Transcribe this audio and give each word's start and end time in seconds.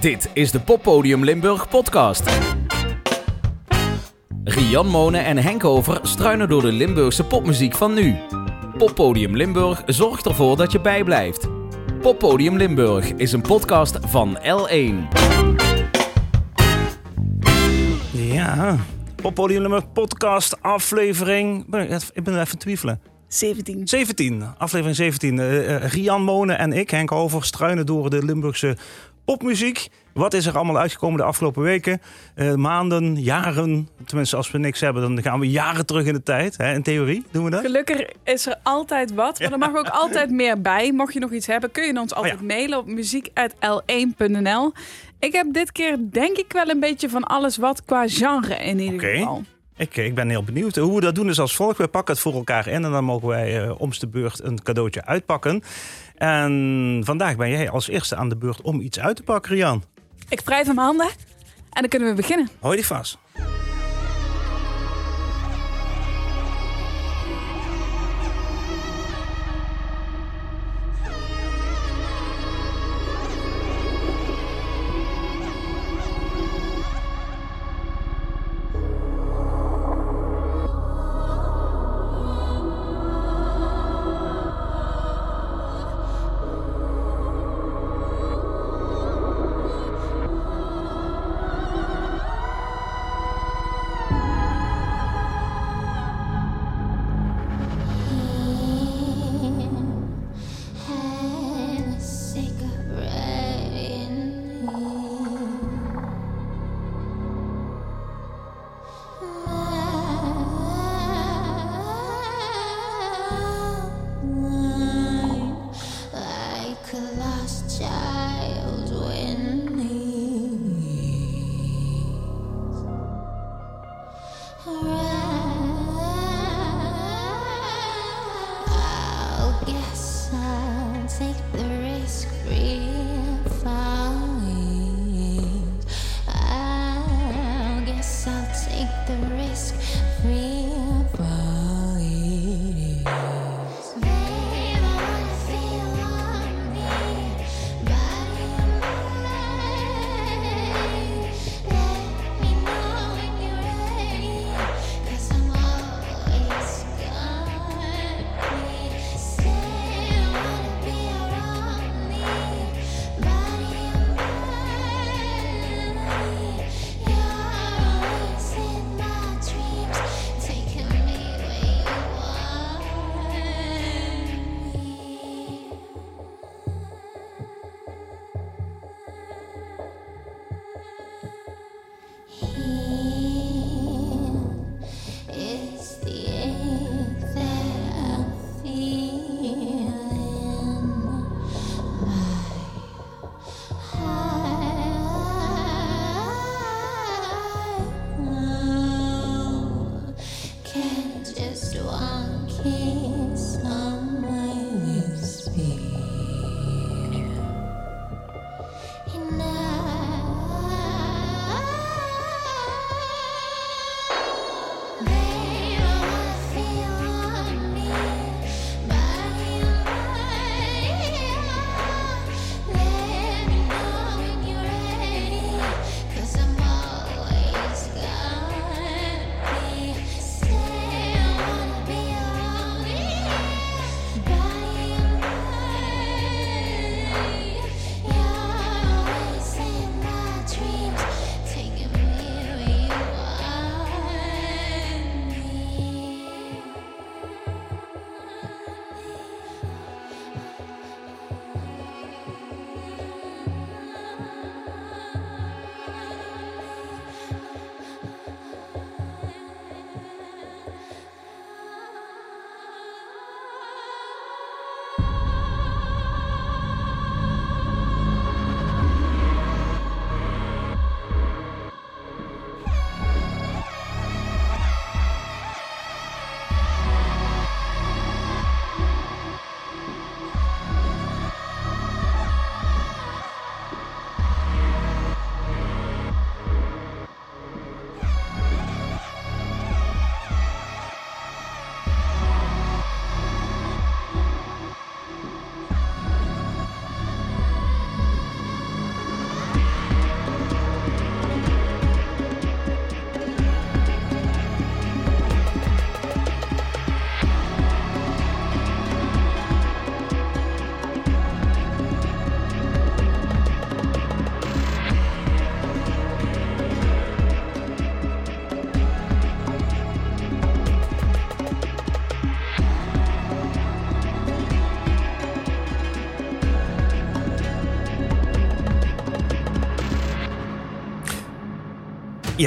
Dit 0.00 0.30
is 0.32 0.50
de 0.50 0.60
Poppodium 0.60 1.24
Limburg 1.24 1.68
podcast. 1.68 2.30
Rian 4.44 4.86
Monen 4.86 5.24
en 5.24 5.36
Henk 5.36 5.64
Over 5.64 5.98
struinen 6.02 6.48
door 6.48 6.62
de 6.62 6.72
Limburgse 6.72 7.24
popmuziek 7.24 7.74
van 7.74 7.94
nu. 7.94 8.16
Poppodium 8.78 9.36
Limburg 9.36 9.82
zorgt 9.86 10.26
ervoor 10.26 10.56
dat 10.56 10.72
je 10.72 10.80
bijblijft. 10.80 11.48
Poppodium 12.00 12.56
Limburg 12.56 13.12
is 13.12 13.32
een 13.32 13.40
podcast 13.40 13.98
van 14.00 14.38
L1. 14.38 15.18
Ja, 18.12 18.76
Poppodium 19.16 19.62
Limburg 19.62 19.92
podcast 19.92 20.62
aflevering... 20.62 21.74
Ik 22.12 22.24
ben 22.24 22.40
even 22.40 22.58
twijfelen. 22.58 23.00
17. 23.28 23.88
17, 23.88 24.44
aflevering 24.58 24.96
17. 24.96 25.36
Uh, 25.36 25.68
uh, 25.68 25.84
Rian 25.84 26.22
Monen 26.22 26.58
en 26.58 26.72
ik, 26.72 26.90
Henk 26.90 27.12
Over, 27.12 27.44
struinen 27.44 27.86
door 27.86 28.10
de 28.10 28.24
Limburgse 28.24 28.76
popmuziek. 29.24 29.88
Wat 30.12 30.34
is 30.34 30.46
er 30.46 30.56
allemaal 30.56 30.78
uitgekomen 30.78 31.18
de 31.18 31.24
afgelopen 31.24 31.62
weken, 31.62 32.00
uh, 32.36 32.54
maanden, 32.54 33.22
jaren? 33.22 33.88
Tenminste, 34.06 34.36
als 34.36 34.50
we 34.50 34.58
niks 34.58 34.80
hebben, 34.80 35.02
dan 35.02 35.22
gaan 35.22 35.40
we 35.40 35.50
jaren 35.50 35.86
terug 35.86 36.06
in 36.06 36.12
de 36.12 36.22
tijd. 36.22 36.56
Hè? 36.56 36.74
In 36.74 36.82
theorie 36.82 37.24
doen 37.30 37.44
we 37.44 37.50
dat. 37.50 37.60
Gelukkig 37.60 38.06
is 38.24 38.46
er 38.46 38.56
altijd 38.62 39.14
wat, 39.14 39.38
maar 39.38 39.52
er 39.52 39.58
mag 39.58 39.76
ook 39.76 39.88
altijd 40.02 40.30
meer 40.30 40.60
bij. 40.60 40.92
Mocht 40.92 41.12
je 41.12 41.20
nog 41.20 41.32
iets 41.32 41.46
hebben, 41.46 41.70
kun 41.70 41.86
je 41.86 42.00
ons 42.00 42.14
altijd 42.14 42.34
oh 42.34 42.40
ja. 42.40 42.46
mailen 42.46 42.78
op 42.78 42.86
muziek.l1.nl. 42.86 44.72
Ik 45.18 45.32
heb 45.32 45.52
dit 45.52 45.72
keer 45.72 45.96
denk 46.10 46.36
ik 46.36 46.52
wel 46.52 46.68
een 46.68 46.80
beetje 46.80 47.08
van 47.08 47.24
alles 47.24 47.56
wat 47.56 47.84
qua 47.84 48.08
genre 48.08 48.54
in 48.54 48.78
ieder 48.78 48.94
okay. 48.94 49.16
geval. 49.16 49.44
Ik, 49.78 49.96
ik 49.96 50.14
ben 50.14 50.28
heel 50.28 50.42
benieuwd. 50.42 50.76
Hoe 50.76 50.94
we 50.94 51.00
dat 51.00 51.14
doen 51.14 51.28
is 51.28 51.40
als 51.40 51.56
volgt. 51.56 51.78
We 51.78 51.88
pakken 51.88 52.14
het 52.14 52.22
voor 52.22 52.34
elkaar 52.34 52.66
in 52.66 52.84
en 52.84 52.90
dan 52.90 53.04
mogen 53.04 53.28
wij 53.28 53.64
uh, 53.64 53.80
om 53.80 53.90
de 53.98 54.08
beurt 54.08 54.42
een 54.42 54.62
cadeautje 54.62 55.04
uitpakken. 55.04 55.62
En 56.14 57.02
vandaag 57.04 57.36
ben 57.36 57.50
jij 57.50 57.70
als 57.70 57.88
eerste 57.88 58.16
aan 58.16 58.28
de 58.28 58.36
beurt 58.36 58.60
om 58.60 58.80
iets 58.80 59.00
uit 59.00 59.16
te 59.16 59.22
pakken, 59.22 59.54
Rian. 59.54 59.84
Ik 60.28 60.40
wrijf 60.40 60.66
mijn 60.66 60.78
handen 60.78 61.06
en 61.06 61.80
dan 61.80 61.88
kunnen 61.88 62.08
we 62.08 62.14
beginnen. 62.14 62.48
Hoi 62.60 62.76
die 62.76 62.86
vast. 62.86 63.18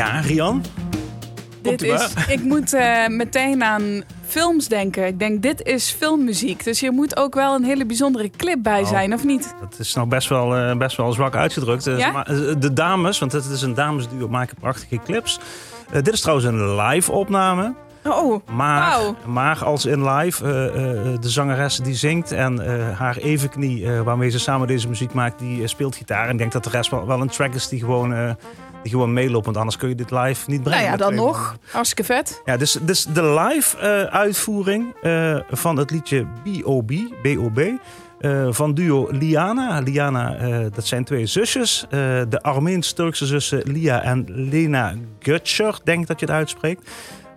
Ja, 0.02 0.20
Rian? 0.20 0.64
Dit 1.62 1.82
is, 1.82 2.14
ik 2.28 2.44
moet 2.44 2.74
uh, 2.74 3.08
meteen 3.08 3.64
aan 3.64 4.04
films 4.28 4.68
denken. 4.68 5.06
Ik 5.06 5.20
denk, 5.20 5.42
dit 5.42 5.62
is 5.62 5.92
filmmuziek. 5.92 6.64
Dus 6.64 6.80
hier 6.80 6.92
moet 6.92 7.18
ook 7.18 7.34
wel 7.34 7.56
een 7.56 7.64
hele 7.64 7.86
bijzondere 7.86 8.30
clip 8.38 8.64
bij 8.64 8.82
oh. 8.82 8.88
zijn, 8.88 9.14
of 9.14 9.24
niet? 9.24 9.56
Dat 9.60 9.80
is 9.80 9.94
nou 9.94 10.08
best 10.08 10.30
wel, 10.30 10.58
uh, 10.58 10.78
best 10.78 10.98
wel 10.98 11.12
zwak 11.12 11.36
uitgedrukt. 11.36 11.88
Eh, 11.88 11.98
ja? 11.98 12.24
De 12.60 12.74
dames, 12.74 13.20
want 13.20 13.32
het 13.32 13.46
is 13.46 13.62
een 13.62 13.74
damesduo, 13.74 14.28
maken 14.28 14.58
prachtige 14.60 15.00
clips. 15.06 15.40
Uh, 15.88 15.94
dit 15.94 16.14
is 16.14 16.22
trouwens 16.22 16.48
een 16.48 16.76
live 16.76 17.12
opname. 17.12 17.74
Oh, 18.04 18.48
maar, 18.52 19.00
maar 19.26 19.64
als 19.64 19.86
in 19.86 20.10
live, 20.10 20.44
de 21.22 21.30
zangeres 21.30 21.78
die 21.78 21.96
zingt 21.96 22.32
en 22.32 22.58
haar 22.96 23.18
evenknie, 23.18 23.90
waarmee 23.92 24.30
ze 24.30 24.40
samen 24.40 24.68
deze 24.68 24.88
muziek 24.88 25.14
maakt, 25.14 25.40
die 25.40 25.68
speelt 25.68 25.96
gitaar. 25.96 26.26
En 26.26 26.32
ik 26.32 26.38
denk 26.38 26.52
dat 26.52 26.64
de 26.64 26.70
rest 26.70 26.92
wel, 26.92 27.08
wel 27.08 27.22
een 27.22 27.30
track 27.30 27.54
is 27.54 27.68
die 27.68 27.80
gewoon 27.80 28.36
die 28.82 28.92
gewoon 28.92 29.14
meelopen. 29.14 29.46
Want 29.46 29.58
anders 29.58 29.78
kun 29.78 29.90
je 29.90 29.96
dit 29.96 30.12
live 30.12 30.50
niet 30.50 30.64
brengen. 30.64 30.82
Nou 30.82 30.92
ja, 30.92 30.98
dan 30.98 31.16
nog. 31.16 31.58
Hartstikke 31.72 32.04
vet. 32.04 32.42
Ja, 32.46 32.58
dus, 32.58 32.78
dus 32.82 33.06
de 33.06 33.24
live 33.24 33.78
uh, 33.78 34.14
uitvoering 34.14 34.96
uh, 35.04 35.40
van 35.50 35.78
het 35.78 35.92
liedje 35.92 36.26
B.O.B. 36.44 36.92
B.O.B. 37.22 37.60
Uh, 38.20 38.48
van 38.50 38.74
duo 38.74 39.08
Liana. 39.12 39.80
Liana, 39.80 40.36
dat 40.70 40.86
zijn 40.86 41.04
twee 41.04 41.26
zusjes. 41.26 41.86
de 41.90 42.40
Armeens-Turkse 42.42 43.26
zussen 43.26 43.62
Lia 43.66 44.02
en 44.02 44.26
Lena 44.28 44.94
Gutscher, 45.20 45.80
denk 45.84 46.08
dat 46.08 46.20
je 46.20 46.26
het 46.26 46.36
uitspreekt. 46.36 46.90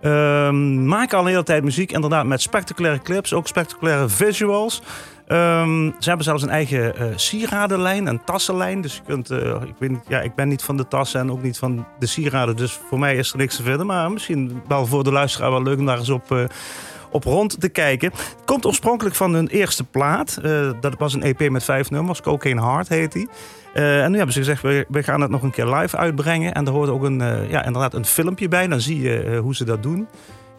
Ehm, 0.05 0.85
maken 0.87 1.17
al 1.17 1.23
een 1.23 1.29
hele 1.29 1.43
tijd 1.43 1.63
muziek, 1.63 1.91
inderdaad, 1.91 2.25
met 2.25 2.41
spectaculaire 2.41 3.01
clips, 3.01 3.33
ook 3.33 3.47
spectaculaire 3.47 4.09
visuals. 4.09 4.81
Um, 5.27 5.95
ze 5.99 6.07
hebben 6.07 6.25
zelfs 6.25 6.43
een 6.43 6.49
eigen 6.49 6.93
uh, 7.01 7.07
sieradenlijn, 7.15 8.07
een 8.07 8.23
tassenlijn. 8.23 8.81
Dus 8.81 8.95
je 8.95 9.01
kunt, 9.07 9.31
uh, 9.31 9.61
ik, 9.79 9.89
niet, 9.89 9.99
ja, 10.07 10.21
ik 10.21 10.35
ben 10.35 10.47
niet 10.47 10.63
van 10.63 10.77
de 10.77 10.87
tassen 10.87 11.19
en 11.19 11.31
ook 11.31 11.41
niet 11.41 11.57
van 11.57 11.85
de 11.99 12.05
sieraden. 12.05 12.55
Dus 12.55 12.79
voor 12.89 12.99
mij 12.99 13.15
is 13.15 13.31
er 13.31 13.37
niks 13.37 13.55
te 13.55 13.63
vinden. 13.63 13.85
Maar 13.85 14.11
misschien 14.11 14.61
wel 14.67 14.85
voor 14.85 15.03
de 15.03 15.11
luisteraar 15.11 15.51
wel 15.51 15.63
leuk 15.63 15.79
om 15.79 15.85
daar 15.85 15.97
eens 15.97 16.09
op, 16.09 16.31
uh, 16.31 16.43
op 17.15 17.23
rond 17.23 17.59
te 17.59 17.69
kijken. 17.69 18.11
Komt 18.45 18.65
oorspronkelijk 18.65 19.15
van 19.15 19.33
hun 19.33 19.47
eerste 19.47 19.83
plaat. 19.83 20.39
dat 20.81 20.95
was 20.97 21.13
een 21.13 21.23
EP 21.23 21.49
met 21.49 21.63
vijf 21.63 21.89
nummers. 21.89 22.21
Cocaine 22.21 22.61
Heart 22.61 22.89
heet 22.89 23.11
die. 23.11 23.29
en 23.73 24.11
nu 24.11 24.17
hebben 24.17 24.33
ze 24.33 24.39
gezegd, 24.39 24.61
we, 24.61 24.85
we, 24.89 25.03
gaan 25.03 25.21
het 25.21 25.29
nog 25.29 25.41
een 25.41 25.51
keer 25.51 25.65
live 25.65 25.97
uitbrengen. 25.97 26.53
En 26.53 26.65
er 26.65 26.71
hoort 26.71 26.89
ook 26.89 27.03
een, 27.03 27.49
ja, 27.49 27.65
inderdaad 27.65 27.93
een 27.93 28.05
filmpje 28.05 28.47
bij. 28.47 28.67
Dan 28.67 28.81
zie 28.81 29.01
je 29.01 29.39
hoe 29.41 29.55
ze 29.55 29.63
dat 29.63 29.83
doen. 29.83 30.07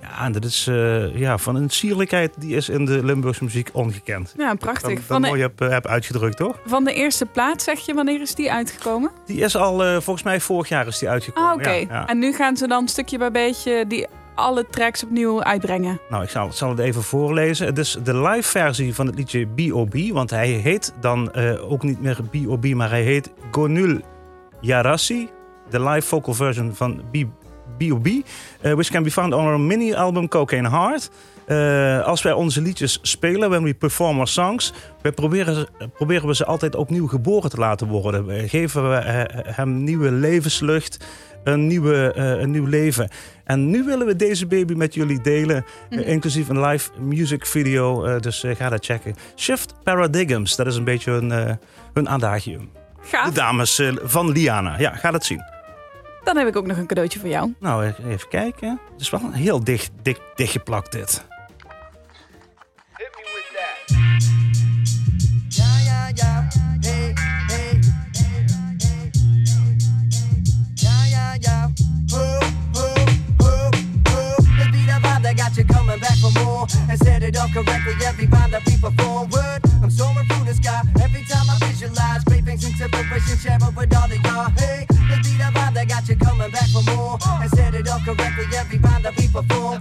Ja, 0.00 0.24
en 0.24 0.32
dat 0.32 0.44
is 0.44 0.66
uh, 0.66 1.16
ja, 1.16 1.38
van 1.38 1.56
een 1.56 1.70
sierlijkheid 1.70 2.34
die 2.38 2.56
is 2.56 2.68
in 2.68 2.84
de 2.84 3.04
Limburgse 3.04 3.44
muziek 3.44 3.70
ongekend. 3.72 4.34
Ja, 4.36 4.54
prachtig. 4.54 4.98
Dat, 4.98 5.08
dat 5.08 5.20
mooi 5.20 5.40
heb, 5.40 5.60
eh, 5.60 5.68
heb 5.68 5.86
uitgedrukt, 5.86 6.36
toch? 6.36 6.58
Van 6.66 6.84
de 6.84 6.94
eerste 6.94 7.26
plaat, 7.26 7.62
zeg 7.62 7.78
je, 7.78 7.94
wanneer 7.94 8.20
is 8.20 8.34
die 8.34 8.52
uitgekomen? 8.52 9.10
Die 9.26 9.40
is 9.40 9.56
al, 9.56 9.86
uh, 9.86 9.92
volgens 9.92 10.22
mij 10.22 10.40
vorig 10.40 10.68
jaar 10.68 10.86
is 10.86 10.98
die 10.98 11.08
uitgekomen. 11.08 11.50
Ah, 11.50 11.56
oké. 11.56 11.70
Ja, 11.70 12.06
En 12.08 12.18
nu 12.18 12.32
gaan 12.32 12.56
ze 12.56 12.66
dan 12.66 12.88
stukje 12.88 13.18
bij 13.18 13.30
beetje 13.30 13.84
die 13.86 14.06
alle 14.36 14.66
tracks 14.70 15.04
opnieuw 15.04 15.42
uitbrengen. 15.42 16.00
Nou, 16.08 16.22
ik 16.22 16.28
zal, 16.30 16.52
zal 16.52 16.68
het 16.68 16.78
even 16.78 17.02
voorlezen. 17.02 17.66
Het 17.66 17.78
is 17.78 17.98
de 18.04 18.16
live 18.16 18.48
versie 18.48 18.94
van 18.94 19.06
het 19.06 19.14
liedje 19.14 19.46
B.O.B. 19.46 20.12
Want 20.12 20.30
hij 20.30 20.48
heet 20.48 20.94
dan 21.00 21.32
uh, 21.36 21.70
ook 21.72 21.82
niet 21.82 22.00
meer 22.00 22.18
B.O.B., 22.30 22.64
maar 22.64 22.90
hij 22.90 23.02
heet 23.02 23.32
Gonul 23.50 24.00
Yarassi. 24.60 25.28
De 25.70 25.82
live 25.82 26.06
vocal 26.06 26.34
version 26.34 26.74
van 26.74 27.02
B.O.B. 27.76 28.06
Uh, 28.06 28.22
eh, 28.60 28.72
which 28.72 28.90
can 28.90 29.02
be 29.02 29.10
found 29.10 29.34
on 29.34 29.44
our 29.44 29.60
mini-album 29.60 30.28
Cocaine 30.28 30.68
Heart. 30.68 31.10
Uh, 31.46 32.04
als 32.04 32.22
wij 32.22 32.32
onze 32.32 32.60
liedjes 32.60 32.98
spelen, 33.02 33.48
when 33.50 33.62
we 33.62 33.74
perform 33.74 34.16
our 34.16 34.28
songs, 34.28 34.72
wij 35.02 35.12
proberen, 35.12 35.68
proberen 35.94 36.26
we 36.26 36.34
ze 36.34 36.44
altijd 36.44 36.74
opnieuw 36.74 37.06
geboren 37.06 37.50
te 37.50 37.56
laten 37.56 37.86
worden. 37.86 38.26
We 38.26 38.48
geven 38.48 38.90
we 38.90 38.96
uh, 38.96 39.54
hem 39.54 39.84
nieuwe 39.84 40.10
levenslucht, 40.10 41.06
een, 41.44 41.66
nieuwe, 41.66 42.12
een 42.16 42.50
nieuw 42.50 42.66
leven. 42.66 43.08
En 43.44 43.70
nu 43.70 43.84
willen 43.84 44.06
we 44.06 44.16
deze 44.16 44.46
baby 44.46 44.74
met 44.74 44.94
jullie 44.94 45.20
delen, 45.20 45.64
mm. 45.90 45.98
inclusief 45.98 46.48
een 46.48 46.60
live 46.60 46.90
music 46.98 47.46
video. 47.46 48.18
dus 48.20 48.44
ga 48.46 48.68
dat 48.68 48.84
checken. 48.84 49.16
Shift 49.36 49.74
Paradigms, 49.82 50.56
dat 50.56 50.66
is 50.66 50.76
een 50.76 50.84
beetje 50.84 51.10
hun, 51.10 51.58
hun 51.92 52.08
adagium. 52.08 52.70
Gaaf. 53.00 53.28
De 53.28 53.34
dames 53.34 53.82
van 54.02 54.30
Liana. 54.30 54.78
Ja, 54.78 54.94
ga 54.94 55.10
dat 55.10 55.24
zien. 55.24 55.55
Dan 56.26 56.36
heb 56.36 56.46
ik 56.46 56.56
ook 56.56 56.66
nog 56.66 56.76
een 56.76 56.86
cadeautje 56.86 57.18
voor 57.18 57.28
jou. 57.28 57.54
Nou, 57.58 57.92
even 58.08 58.28
kijken. 58.28 58.80
Het 58.92 59.00
is 59.00 59.10
wel 59.10 59.32
heel 59.32 59.64
dicht, 59.64 59.90
dicht, 60.02 60.20
dichtgeplakt 60.34 60.92
dit. 60.92 61.24
coming 75.68 76.00
back 76.00 76.18
for 76.18 76.30
more 76.44 76.66
and 76.90 76.98
set 76.98 77.22
it 77.22 77.36
up 77.36 77.50
correctly 77.52 77.94
every 78.04 78.26
time 78.26 78.50
that 78.50 78.62
we 78.66 78.76
perform. 78.76 79.28
Word, 79.30 79.60
I'm 79.82 79.90
soaring 79.90 80.26
through 80.28 80.44
the 80.44 80.54
sky 80.54 80.82
every 81.00 81.24
time 81.24 81.48
I 81.48 81.56
visualize 81.66 82.24
great 82.24 82.44
things 82.44 82.64
into 82.64 82.88
preparation, 82.88 83.38
share 83.38 83.58
with 83.74 83.96
all 83.96 84.04
of 84.04 84.20
y'all. 84.24 84.50
Hey, 84.50 84.86
got 86.06 86.08
you 86.08 86.26
coming 86.26 86.50
back 86.50 86.68
for 86.68 86.82
more. 86.94 87.18
And 87.40 87.50
set 87.50 87.74
it 87.74 87.88
up 87.88 88.02
correctly 88.02 88.44
every 88.56 88.78
time 88.78 89.02
that 89.02 89.16
we 89.16 89.28
perform. 89.28 89.80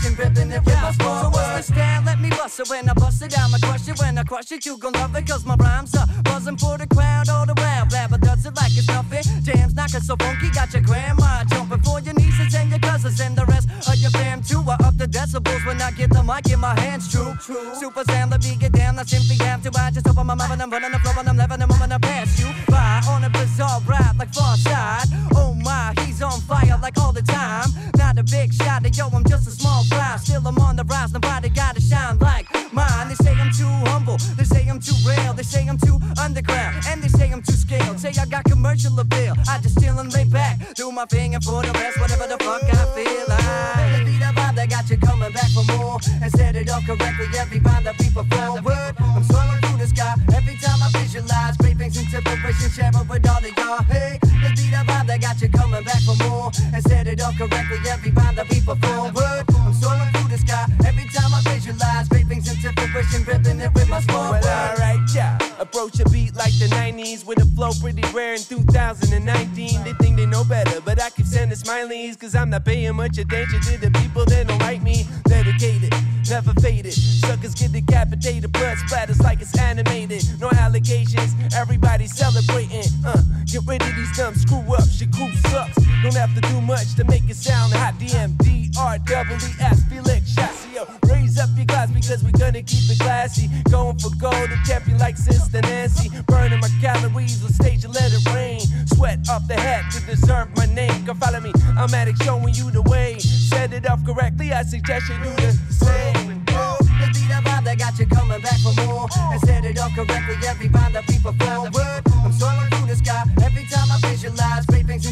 Fruition, 0.00 0.16
ripping 0.16 0.52
it 0.52 0.64
with 0.64 0.80
my 0.80 0.92
small 0.92 1.22
So 1.22 1.28
what's 1.30 1.68
the 1.68 1.74
style? 1.74 2.02
Let 2.04 2.20
me 2.20 2.30
bust 2.30 2.60
it 2.60 2.68
when 2.68 2.88
I 2.88 2.94
bust 2.94 3.22
it 3.22 3.30
down. 3.30 3.54
I 3.54 3.58
crush 3.58 3.88
it 3.88 3.98
when 3.98 4.18
I 4.18 4.22
crush 4.24 4.52
it. 4.52 4.66
You 4.66 4.78
gon' 4.78 4.92
love 4.92 5.14
it 5.16 5.26
cause 5.26 5.44
my 5.44 5.56
rhymes 5.56 5.94
are 5.94 6.06
buzzing 6.24 6.56
for 6.56 6.78
the 6.78 6.86
crowd 6.86 7.28
all 7.28 7.46
around. 7.46 7.90
Blabber 7.90 8.18
does 8.18 8.46
it 8.46 8.54
like 8.56 8.76
it's 8.76 8.88
nothing. 8.88 9.22
Jams 9.42 9.74
knocking 9.74 10.00
so 10.00 10.16
funky, 10.16 10.50
got 10.50 10.72
your 10.72 10.82
grandma 10.82 11.44
jumping 11.44 11.82
for 11.82 12.00
your 12.00 12.14
nieces 12.14 12.54
and 12.54 12.70
your 12.70 12.78
cousins 12.80 13.20
and 13.20 13.36
the 13.36 13.44
rest 13.46 13.68
of 13.88 13.96
your 13.96 14.10
fam 14.10 14.42
too. 14.42 14.62
I 14.66 14.74
up 14.86 14.96
the 14.96 15.06
decibels 15.06 15.64
when 15.66 15.80
I 15.82 15.90
get 15.92 16.10
the 16.10 16.22
mic 16.22 16.50
in 16.50 16.60
my 16.60 16.78
hands. 16.80 17.10
True, 17.10 17.34
true. 17.40 17.74
Super 17.74 18.04
Sam, 18.04 18.30
let 18.30 18.42
me 18.42 18.56
get 18.56 18.72
down. 18.72 18.98
I 18.98 19.04
simply 19.04 19.36
have 19.44 19.62
to. 19.64 19.70
I 19.78 19.90
just 19.90 20.08
open 20.08 20.26
my 20.26 20.34
mouth 20.34 20.50
and 20.50 20.62
I'm 20.62 20.70
running 20.70 20.92
the 20.92 20.98
flow 20.98 21.12
and 21.18 21.28
I'm 21.28 21.36
living 21.36 21.60
the 21.60 21.66
moment 21.66 21.92
I 21.92 21.98
pass 21.98 22.38
you 22.38 22.48
by 22.68 23.02
on 23.08 23.24
a 23.24 23.30
bizarre 23.30 23.80
rap 23.86 24.18
like 24.18 24.32
far 24.32 24.56
side. 24.56 25.06
Oh 25.34 25.54
my, 25.54 25.94
he's 26.00 26.22
on 26.22 26.29
not 73.20 73.28
paying 73.28 73.42
much 73.42 73.50
attention 73.50 73.72
to 73.74 73.78
the 73.80 73.89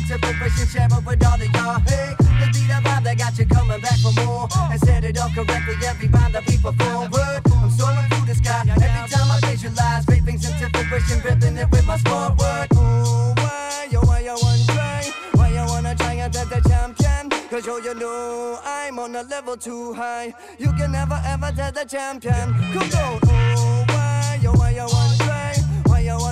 separation, 0.09 0.67
share 0.67 0.89
with 0.89 1.27
all 1.27 1.35
of 1.35 1.53
y'all. 1.53 1.79
Hey, 1.85 2.17
this 2.41 2.51
beat 2.57 2.69
the 2.73 2.81
vibe 2.81 3.05
that 3.05 3.19
got 3.19 3.39
you 3.39 3.47
coming 3.47 3.81
back 3.81 3.99
for 4.01 4.13
more. 4.25 4.49
And 4.73 4.81
set 4.81 5.05
it 5.05 5.19
up 5.19 5.31
correctly 5.33 5.77
every 5.87 6.09
rhyme 6.09 6.33
that 6.33 6.47
we 6.49 6.57
forward. 6.57 7.13
I'm 7.13 7.71
soaring 7.71 8.09
through 8.09 8.27
the 8.27 8.35
sky 8.35 8.65
every 8.65 9.09
time 9.13 9.29
I 9.31 9.39
visualize. 9.45 10.05
Great 10.07 10.25
things 10.25 10.45
into 10.49 10.67
fruition, 10.73 11.21
ripping 11.21 11.57
it 11.59 11.71
with 11.71 11.87
my 11.87 11.99
smart 11.99 12.39
word. 12.41 12.69
Ooh, 12.73 13.35
why, 13.37 13.89
yo, 13.91 14.01
why 14.01 14.21
you 14.21 14.37
want 14.41 14.65
try? 14.67 15.05
Why 15.35 15.49
you 15.53 15.65
wanna 15.69 15.95
try 15.95 16.15
and 16.15 16.33
that 16.33 16.49
the 16.49 16.61
champion? 16.69 17.29
Cause 17.51 17.67
yo, 17.67 17.77
you 17.77 17.95
know 17.95 18.59
I'm 18.65 18.99
on 18.99 19.15
a 19.15 19.23
level 19.23 19.57
too 19.57 19.93
high. 19.93 20.33
You 20.59 20.73
can 20.73 20.93
never 20.93 21.21
ever 21.27 21.53
tell 21.53 21.73
the 21.73 21.85
champion. 21.85 22.49
Come 22.73 22.91
on. 22.97 23.15
Ooh, 23.29 23.85
why, 23.93 24.39
yo, 24.43 24.53
why 24.53 24.71
you 24.71 24.87
want 24.89 25.08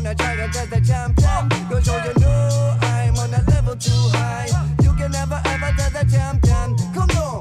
wanna 0.07 0.19
try 0.19 0.37
to 0.37 0.49
tell 0.53 0.67
the 0.67 0.81
champion? 0.87 1.49
Cause 1.69 1.89
oh, 1.89 2.03
you 2.05 2.15
know 2.21 2.79
I'm 2.83 3.17
on 3.17 3.35
a 3.35 3.43
level 3.51 3.77
too 3.77 3.91
high. 4.13 4.47
You 4.83 4.93
can 4.95 5.11
never 5.11 5.41
ever 5.45 5.73
tell 5.77 5.91
the 5.91 6.05
champion. 6.11 6.77
Come 6.95 7.11
on. 7.19 7.41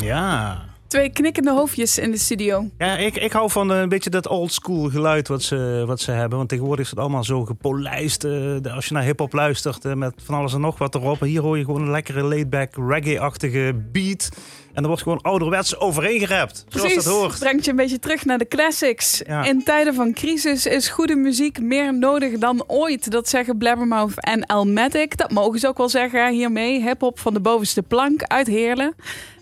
Ja. 0.00 0.67
Twee 0.88 1.10
knikkende 1.10 1.50
hoofdjes 1.52 1.98
in 1.98 2.10
de 2.10 2.18
studio. 2.18 2.66
Ja, 2.78 2.96
ik, 2.96 3.16
ik 3.16 3.32
hou 3.32 3.50
van 3.50 3.72
eh, 3.72 3.78
een 3.80 3.88
beetje 3.88 4.10
dat 4.10 4.28
old 4.28 4.52
school 4.52 4.88
geluid 4.88 5.28
wat 5.28 5.42
ze, 5.42 5.84
wat 5.86 6.00
ze 6.00 6.10
hebben. 6.10 6.36
Want 6.38 6.48
tegenwoordig 6.50 6.84
is 6.84 6.90
het 6.90 6.98
allemaal 7.00 7.24
zo 7.24 7.44
gepolijst. 7.44 8.24
eh, 8.24 8.74
als 8.74 8.86
je 8.86 8.94
naar 8.94 9.02
hip-hop 9.02 9.32
luistert 9.32 9.84
eh, 9.84 9.92
met 9.94 10.14
van 10.24 10.34
alles 10.34 10.52
en 10.54 10.60
nog 10.60 10.78
wat 10.78 10.94
erop. 10.94 11.20
Hier 11.20 11.40
hoor 11.40 11.58
je 11.58 11.64
gewoon 11.64 11.82
een 11.82 11.90
lekkere 11.90 12.22
laid-back 12.22 12.74
reggae-achtige 12.88 13.74
beat. 13.92 14.28
En 14.72 14.82
er 14.82 14.88
wordt 14.88 15.02
gewoon 15.02 15.20
ouderwets 15.20 15.78
overheen 15.78 16.18
gerapt. 16.18 16.64
Zoals 16.68 16.86
Precies, 16.86 17.04
dat 17.04 17.14
hoort. 17.14 17.38
brengt 17.38 17.64
je 17.64 17.70
een 17.70 17.76
beetje 17.76 17.98
terug 17.98 18.24
naar 18.24 18.38
de 18.38 18.48
classics. 18.48 19.22
Ja. 19.26 19.44
In 19.44 19.64
tijden 19.64 19.94
van 19.94 20.12
crisis 20.12 20.66
is 20.66 20.88
goede 20.88 21.16
muziek 21.16 21.60
meer 21.60 21.94
nodig 21.98 22.38
dan 22.38 22.64
ooit. 22.66 23.10
Dat 23.10 23.28
zeggen 23.28 23.58
Blabbermouth 23.58 24.20
en 24.24 24.42
Elmatic. 24.42 25.16
Dat 25.16 25.30
mogen 25.30 25.58
ze 25.58 25.68
ook 25.68 25.78
wel 25.78 25.88
zeggen 25.88 26.32
hiermee. 26.32 26.82
Hip-hop 26.82 27.18
van 27.18 27.34
de 27.34 27.40
bovenste 27.40 27.82
plank 27.82 28.22
uit 28.22 28.46
Heerlen. 28.46 28.94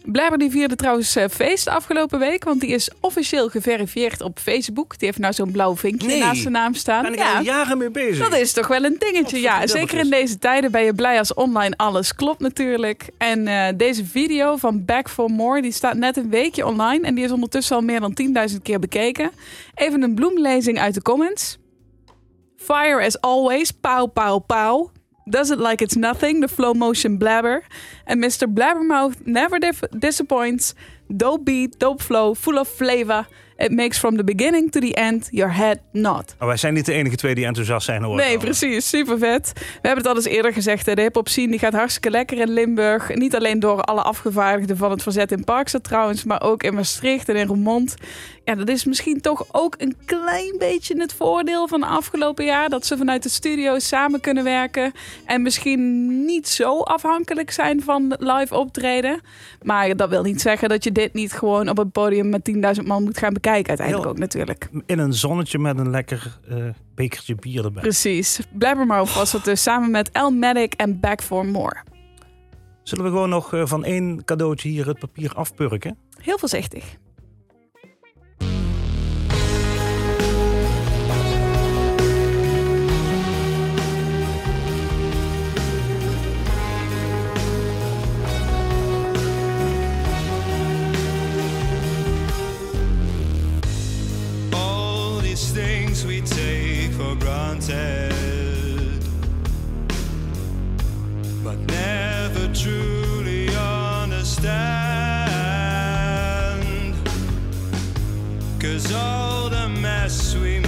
Blabber 0.07 0.39
die 0.39 0.51
vierde 0.51 0.77
trouwens 0.77 1.17
eh, 1.17 1.29
feest 1.31 1.69
afgelopen 1.69 2.19
week. 2.19 2.45
Want 2.45 2.61
die 2.61 2.71
is 2.71 2.91
officieel 3.01 3.49
geverifieerd 3.49 4.21
op 4.21 4.39
Facebook. 4.39 4.99
Die 4.99 5.07
heeft 5.09 5.19
nou 5.19 5.33
zo'n 5.33 5.51
blauw 5.51 5.77
vinkje 5.77 6.07
Nee. 6.09 6.21
naast 6.21 6.41
zijn 6.41 6.53
naam 6.53 6.75
staan. 6.75 7.03
Ben 7.03 7.13
ik 7.13 7.21
al 7.37 7.43
jaren 7.43 7.79
mee 7.79 7.91
bezig. 7.91 8.29
Dat 8.29 8.39
is 8.39 8.53
toch 8.53 8.67
wel 8.67 8.85
een 8.85 8.97
dingetje. 8.99 9.41
Ja, 9.41 9.67
zeker 9.67 9.99
in 9.99 10.11
deze 10.11 10.39
tijden 10.39 10.71
ben 10.71 10.83
je 10.85 10.95
blij 10.95 11.19
als 11.19 11.35
online 11.35 11.77
alles 11.77 12.15
klopt 12.15 12.41
natuurlijk. 12.41 13.09
En 13.19 13.47
eh, 13.49 13.69
deze 13.77 14.05
video 14.05 14.57
van 14.57 14.85
Back 14.85 15.09
for 15.11 15.31
More, 15.31 15.63
die 15.63 15.73
staat 15.73 15.97
net 15.97 16.17
een 16.17 16.31
weekje 16.31 16.67
online. 16.67 17.07
En 17.07 17.15
die 17.15 17.25
is 17.25 17.31
ondertussen 17.31 17.77
al 17.77 17.83
meer 17.83 18.01
dan 18.01 18.17
10.000 18.51 18.57
keer 18.63 18.79
bekeken. 18.79 19.31
Even 19.75 20.03
een 20.03 20.15
bloemlezing 20.15 20.79
uit 20.79 20.95
de 20.95 21.03
comments. 21.03 21.59
Fire 22.57 23.05
as 23.05 23.21
always, 23.21 23.71
pow 23.71 24.13
pow 24.13 24.47
pow. 24.47 24.89
Does 25.29 25.51
it 25.51 25.59
like 25.59 25.83
it's 25.83 25.97
nothing, 25.97 26.41
the 26.41 26.49
flow 26.49 26.73
motion 26.73 27.19
blabber. 27.19 27.63
And 28.05 28.25
Mr. 28.25 28.47
Blabbermouth 28.49 29.15
never 29.25 29.59
disappoints. 29.99 30.75
Dope 31.09 31.45
beat, 31.45 31.79
dope 31.79 32.03
flow, 32.03 32.35
full 32.35 32.59
of 32.59 32.69
flavor. 32.69 33.27
It 33.59 33.71
makes 33.71 33.99
from 33.99 34.17
the 34.17 34.25
beginning 34.25 34.71
to 34.71 34.81
the 34.81 34.95
end 34.95 35.29
your 35.31 35.53
head 35.55 35.79
nod. 35.93 36.35
Maar 36.39 36.49
wij 36.49 36.57
zijn 36.57 36.75
niet 36.75 36.87
de 36.87 36.93
enige 36.93 37.17
twee 37.17 37.35
die 37.35 37.45
enthousiast 37.47 37.85
zijn 37.87 38.03
hoor. 38.03 38.17
Nee, 38.17 38.39
precies. 38.39 38.89
Super 38.89 39.19
vet. 39.19 39.53
We 39.55 39.63
hebben 39.89 39.97
het 39.99 40.07
al 40.07 40.15
eens 40.17 40.25
eerder 40.25 40.53
gezegd. 40.53 40.87
hè, 40.87 40.95
De 40.95 41.03
hip-hop 41.03 41.29
scene 41.29 41.51
die 41.51 41.59
gaat 41.59 41.73
hartstikke 41.73 42.11
lekker 42.11 42.39
in 42.39 42.51
Limburg. 42.51 43.15
Niet 43.15 43.37
alleen 43.37 43.61
door 43.61 43.81
alle 43.83 44.03
afgevaardigden 44.03 44.77
van 44.77 44.91
het 44.91 45.03
verzet 45.03 45.33
in 45.33 45.45
Parkstad 45.45 45.85
trouwens, 45.85 46.25
maar 46.25 46.43
ook 46.43 46.63
in 46.63 46.75
Maastricht 46.75 47.29
en 47.29 47.37
in 47.37 47.47
Roermond. 47.47 47.95
Ja, 48.47 48.55
dat 48.55 48.69
is 48.69 48.85
misschien 48.85 49.21
toch 49.21 49.47
ook 49.53 49.75
een 49.79 49.97
klein 50.05 50.55
beetje 50.59 51.01
het 51.01 51.13
voordeel 51.13 51.69
van 51.69 51.83
afgelopen 51.83 52.45
jaar. 52.45 52.69
Dat 52.69 52.87
ze 52.87 52.97
vanuit 52.97 53.23
de 53.23 53.29
studio 53.29 53.79
samen 53.79 54.21
kunnen 54.21 54.45
werken. 54.45 54.93
En 55.25 55.43
misschien 55.43 56.25
niet 56.25 56.49
zo 56.49 56.81
afhankelijk 56.81 57.51
zijn 57.51 57.83
van 57.83 58.17
live 58.19 58.55
optreden. 58.55 59.21
Maar 59.63 59.97
dat 59.97 60.09
wil 60.09 60.23
niet 60.23 60.41
zeggen 60.41 60.69
dat 60.69 60.85
je 60.85 60.93
dit 60.93 61.13
niet 61.13 61.33
gewoon 61.33 61.69
op 61.69 61.77
het 61.77 61.93
podium 61.93 62.29
met 62.29 62.77
10.000 62.81 62.87
man 62.87 63.03
moet 63.03 63.19
gaan 63.19 63.33
bekijken. 63.33 63.69
Uiteindelijk 63.69 64.09
ook 64.09 64.19
natuurlijk. 64.19 64.69
In 64.87 64.99
een 64.99 65.15
zonnetje 65.15 65.59
met 65.59 65.79
een 65.79 65.91
lekker 65.91 66.39
eh, 66.49 66.57
bekertje 66.95 67.35
bier 67.35 67.65
erbij. 67.65 67.83
Precies. 67.83 68.41
Blabbermouth 68.53 69.15
was 69.15 69.33
het 69.33 69.45
dus 69.45 69.63
samen 69.63 69.91
met 69.91 70.11
Elmatic 70.11 70.75
en 70.75 71.01
Back 71.01 71.23
for 71.23 71.47
More. 71.47 71.77
Zullen 72.83 73.05
we 73.05 73.11
gewoon 73.11 73.29
nog 73.29 73.55
eh, 73.55 73.67
van 73.67 73.85
één 73.85 74.25
cadeautje 74.25 74.69
hier 74.69 74.87
het 74.87 74.99
papier 74.99 75.33
afpurken? 75.35 75.99
Heel 76.21 76.39
voorzichtig. 76.39 76.97
Things 95.97 96.07
we 96.07 96.21
take 96.21 96.93
for 96.93 97.15
granted, 97.17 98.13
but 101.43 101.59
never 101.59 102.53
truly 102.55 103.49
understand. 103.55 104.57
Cause 108.61 108.93
all 108.93 109.49
the 109.49 109.69
mess 109.69 110.35
we 110.35 110.66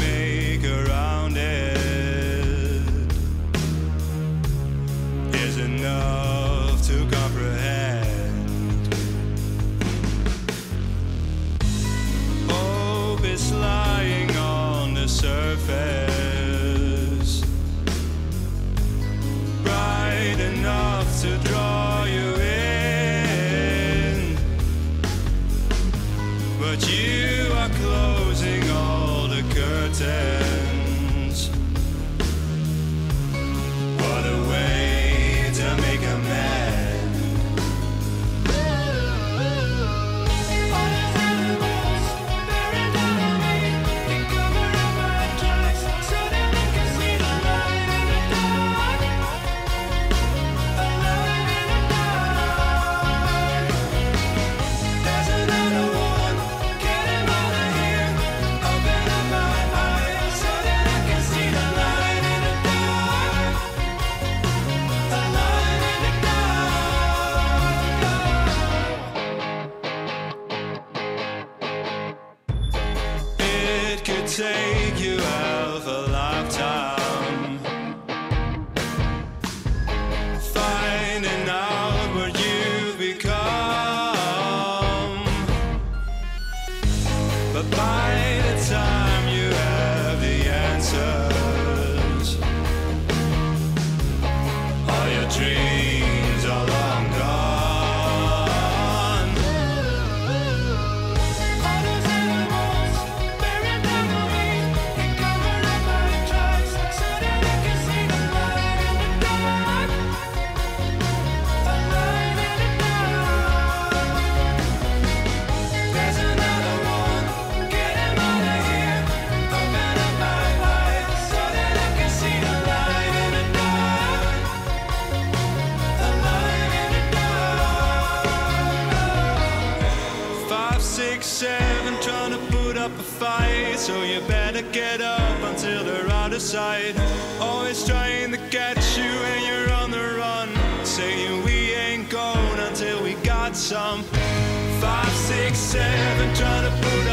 seven, 145.68 146.34
trying 146.34 146.64
to 146.64 146.88
put 146.88 147.07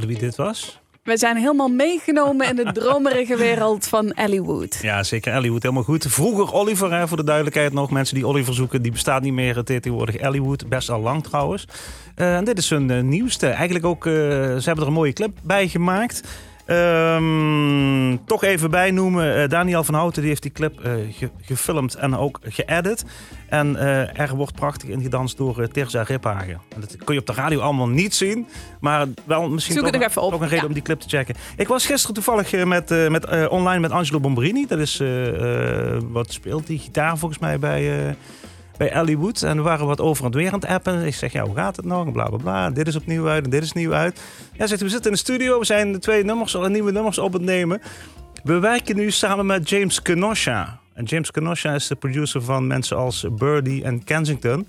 raden 0.00 0.08
wie 0.08 0.28
dit 0.28 0.36
was? 0.36 0.80
We 1.02 1.16
zijn 1.16 1.36
helemaal 1.36 1.68
meegenomen 1.68 2.48
in 2.48 2.56
de 2.56 2.72
dromerige 2.72 3.36
wereld 3.36 3.86
van 3.86 4.12
Ellie 4.12 4.42
Wood. 4.42 4.78
Ja, 4.82 5.02
zeker. 5.02 5.32
Ellie 5.32 5.52
helemaal 5.52 5.82
goed. 5.82 6.06
Vroeger 6.08 6.52
Oliver, 6.52 6.92
hè, 6.92 7.08
voor 7.08 7.16
de 7.16 7.24
duidelijkheid 7.24 7.72
nog. 7.72 7.90
Mensen 7.90 8.14
die 8.14 8.26
Oliver 8.26 8.54
zoeken, 8.54 8.82
die 8.82 8.92
bestaat 8.92 9.22
niet 9.22 9.32
meer 9.32 9.62
tegenwoordig. 9.64 10.16
Ellie 10.16 10.42
best 10.68 10.90
al 10.90 11.00
lang 11.00 11.22
trouwens. 11.22 11.66
Eh, 12.14 12.36
en 12.36 12.44
dit 12.44 12.58
is 12.58 12.70
hun 12.70 12.90
eh, 12.90 13.02
nieuwste. 13.02 13.46
Eigenlijk 13.46 13.84
ook, 13.84 14.06
eh, 14.06 14.12
ze 14.12 14.62
hebben 14.64 14.84
er 14.84 14.86
een 14.86 14.92
mooie 14.92 15.12
clip 15.12 15.38
bij 15.42 15.68
gemaakt. 15.68 16.22
Ehm, 16.70 18.16
toch 18.26 18.44
even 18.44 18.70
bijnoemen, 18.70 19.42
eh, 19.42 19.48
Daniel 19.48 19.84
van 19.84 19.94
Houten 19.94 20.20
die 20.20 20.30
heeft 20.30 20.42
die 20.42 20.50
clip 20.52 20.80
eh, 20.80 20.92
ge- 21.10 21.30
gefilmd 21.40 21.94
en 21.94 22.16
ook 22.16 22.38
geëdit. 22.42 23.04
En 23.48 23.76
eh, 23.76 24.20
er 24.20 24.36
wordt 24.36 24.54
prachtig 24.54 24.88
in 24.88 25.02
gedanst 25.02 25.36
door 25.36 25.68
Tirza 25.68 26.02
Riphagen. 26.02 26.60
En 26.74 26.80
Dat 26.80 26.96
kun 27.04 27.14
je 27.14 27.20
op 27.20 27.26
de 27.26 27.32
radio 27.32 27.60
allemaal 27.60 27.88
niet 27.88 28.14
zien, 28.14 28.46
maar 28.80 29.06
wel 29.24 29.48
misschien 29.48 29.74
Zoek 29.74 29.84
toch, 29.90 30.12
toch 30.12 30.32
een 30.32 30.40
reden 30.40 30.56
ja. 30.58 30.66
om 30.66 30.72
die 30.72 30.82
clip 30.82 31.00
te 31.00 31.08
checken. 31.08 31.34
Ik 31.56 31.68
was 31.68 31.86
gisteren 31.86 32.14
toevallig 32.14 32.64
met, 32.64 33.08
met, 33.10 33.48
online 33.48 33.80
met 33.80 33.90
Angelo 33.90 34.20
Bombrini. 34.20 34.66
Dat 34.66 34.78
is, 34.78 35.02
wat 36.10 36.32
speelt 36.32 36.66
die 36.66 36.78
gitaar 36.78 37.18
volgens 37.18 37.40
mij 37.40 37.58
bij... 37.58 38.16
bij 38.80 38.90
Ellie 38.90 39.18
Wood. 39.18 39.42
En 39.42 39.56
we 39.56 39.62
waren 39.62 39.86
wat 39.86 40.00
over 40.00 40.24
en 40.24 40.30
weer 40.30 40.52
aan 40.52 40.60
het 40.60 40.68
appen. 40.68 41.06
Ik 41.06 41.14
zeg, 41.14 41.32
ja, 41.32 41.42
hoe 41.42 41.54
gaat 41.54 41.76
het 41.76 41.84
nog? 41.84 42.06
En 42.06 42.12
Bla, 42.12 42.28
bla, 42.28 42.36
bla. 42.36 42.70
Dit 42.70 42.86
is 42.86 42.96
opnieuw 42.96 43.28
uit 43.28 43.44
en 43.44 43.50
dit 43.50 43.62
is 43.62 43.72
nieuw 43.72 43.92
uit. 43.92 44.20
Ja, 44.52 44.66
zegt 44.66 44.80
we 44.80 44.88
zitten 44.88 45.10
in 45.10 45.16
de 45.16 45.22
studio. 45.22 45.58
We 45.58 45.64
zijn 45.64 45.92
de 45.92 45.98
twee 45.98 46.24
nummers, 46.24 46.56
al 46.56 46.68
nieuwe 46.68 46.92
nummers 46.92 47.18
op 47.18 47.32
het 47.32 47.42
nemen. 47.42 47.80
We 48.42 48.58
werken 48.58 48.96
nu 48.96 49.10
samen 49.10 49.46
met 49.46 49.68
James 49.68 50.02
Kenosha. 50.02 50.80
En 50.92 51.04
James 51.04 51.30
Kenosha 51.30 51.74
is 51.74 51.86
de 51.86 51.94
producer 51.94 52.42
van 52.42 52.66
mensen 52.66 52.96
als 52.96 53.26
Birdie 53.30 53.84
en 53.84 54.04
Kensington. 54.04 54.66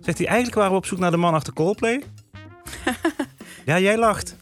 Zegt 0.00 0.18
hij, 0.18 0.26
eigenlijk 0.26 0.56
waren 0.56 0.72
we 0.72 0.78
op 0.78 0.86
zoek 0.86 0.98
naar 0.98 1.10
de 1.10 1.16
man 1.16 1.34
achter 1.34 1.52
Coldplay. 1.52 2.02
ja, 3.64 3.78
jij 3.78 3.98
lacht. 3.98 4.36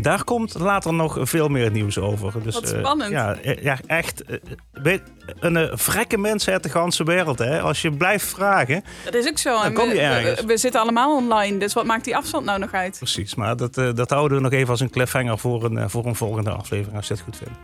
Daar 0.00 0.24
komt 0.24 0.54
later 0.58 0.94
nog 0.94 1.18
veel 1.20 1.48
meer 1.48 1.70
nieuws 1.70 1.98
over. 1.98 2.42
Dus, 2.42 2.54
Wat 2.54 2.72
eh, 2.72 2.78
spannend. 2.78 3.10
ja, 3.10 3.34
eh, 3.34 3.62
ja, 3.62 3.78
echt. 3.86 4.24
eh, 4.24 4.98
een 5.40 5.56
uh, 5.56 5.70
vrekke 5.72 6.18
mens 6.18 6.48
uit 6.48 6.62
de 6.62 6.68
ganse 6.68 7.04
wereld. 7.04 7.38
Hè? 7.38 7.60
Als 7.60 7.82
je 7.82 7.90
blijft 7.92 8.26
vragen. 8.26 8.84
Dat 9.04 9.14
is 9.14 9.28
ook 9.28 9.38
zo. 9.38 9.62
Dan 9.62 9.72
kom 9.72 9.88
je 9.88 9.94
we, 9.94 10.00
ergens. 10.00 10.40
we, 10.40 10.46
we 10.46 10.56
zitten 10.56 10.80
allemaal 10.80 11.16
online, 11.16 11.58
dus 11.58 11.72
wat 11.72 11.84
maakt 11.84 12.04
die 12.04 12.16
afstand 12.16 12.44
nou 12.44 12.58
nog 12.58 12.72
uit? 12.72 12.96
Precies, 12.98 13.34
maar 13.34 13.56
dat, 13.56 13.74
dat 13.74 14.10
houden 14.10 14.36
we 14.36 14.42
nog 14.42 14.52
even 14.52 14.68
als 14.68 14.80
een 14.80 14.90
cliffhanger 14.90 15.38
voor 15.38 15.64
een, 15.64 15.90
voor 15.90 16.06
een 16.06 16.14
volgende 16.14 16.50
aflevering. 16.50 16.96
Als 16.96 17.06
je 17.06 17.14
het 17.14 17.22
goed 17.22 17.36
vindt. 17.36 17.58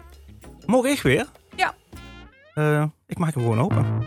Mogen 0.67 0.91
ik 0.91 1.03
weer? 1.03 1.27
Ja. 1.57 1.75
Ik 3.07 3.19
maak 3.19 3.35
hem 3.35 3.43
gewoon 3.43 3.61
open. 3.61 4.05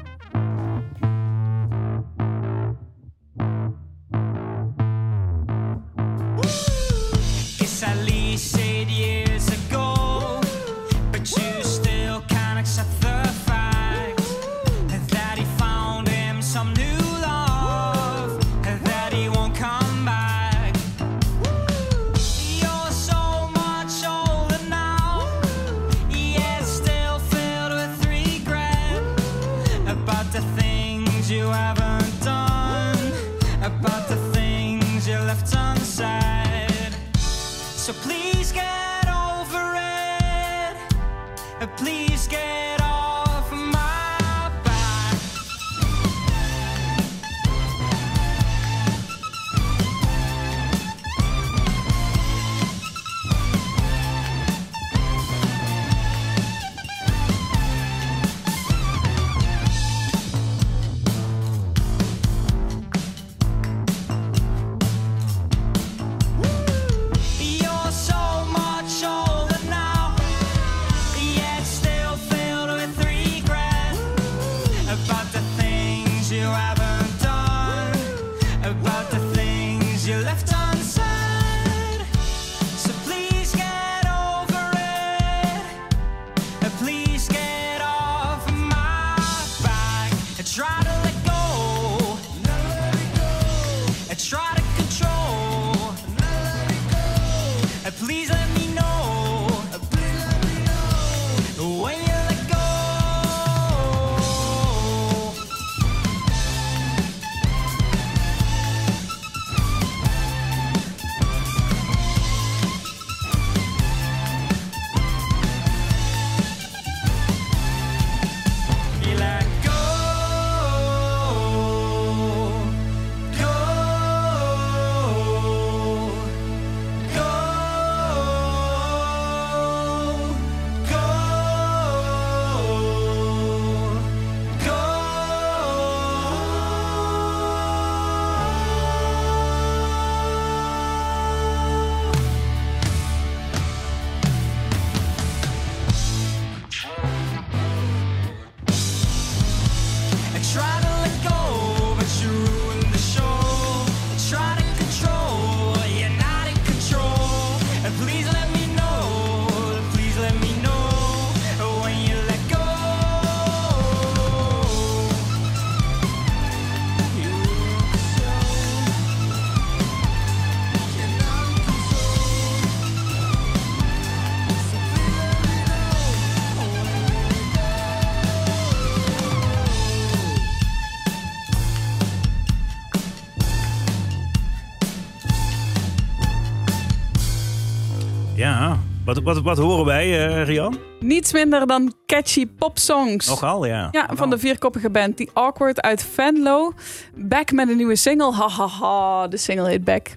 Wat, 189.13 189.23
wat, 189.23 189.41
wat 189.41 189.57
horen 189.57 189.85
wij, 189.85 190.27
eh, 190.27 190.45
Rian? 190.45 190.77
Niets 190.99 191.33
minder 191.33 191.67
dan 191.67 191.93
catchy 192.05 192.47
popsongs. 192.47 193.27
Nogal, 193.27 193.65
ja. 193.65 193.87
Ja, 193.91 194.09
van 194.13 194.29
de 194.29 194.37
vierkoppige 194.37 194.89
band 194.89 195.17
The 195.17 195.29
Awkward 195.33 195.81
uit 195.81 196.03
Venlo. 196.03 196.73
Back 197.15 197.51
met 197.51 197.69
een 197.69 197.77
nieuwe 197.77 197.95
single. 197.95 198.31
Ha 198.33 198.49
ha 198.49 198.67
ha, 198.67 199.27
de 199.27 199.37
single 199.37 199.67
heet 199.67 199.83
Back. 199.83 200.07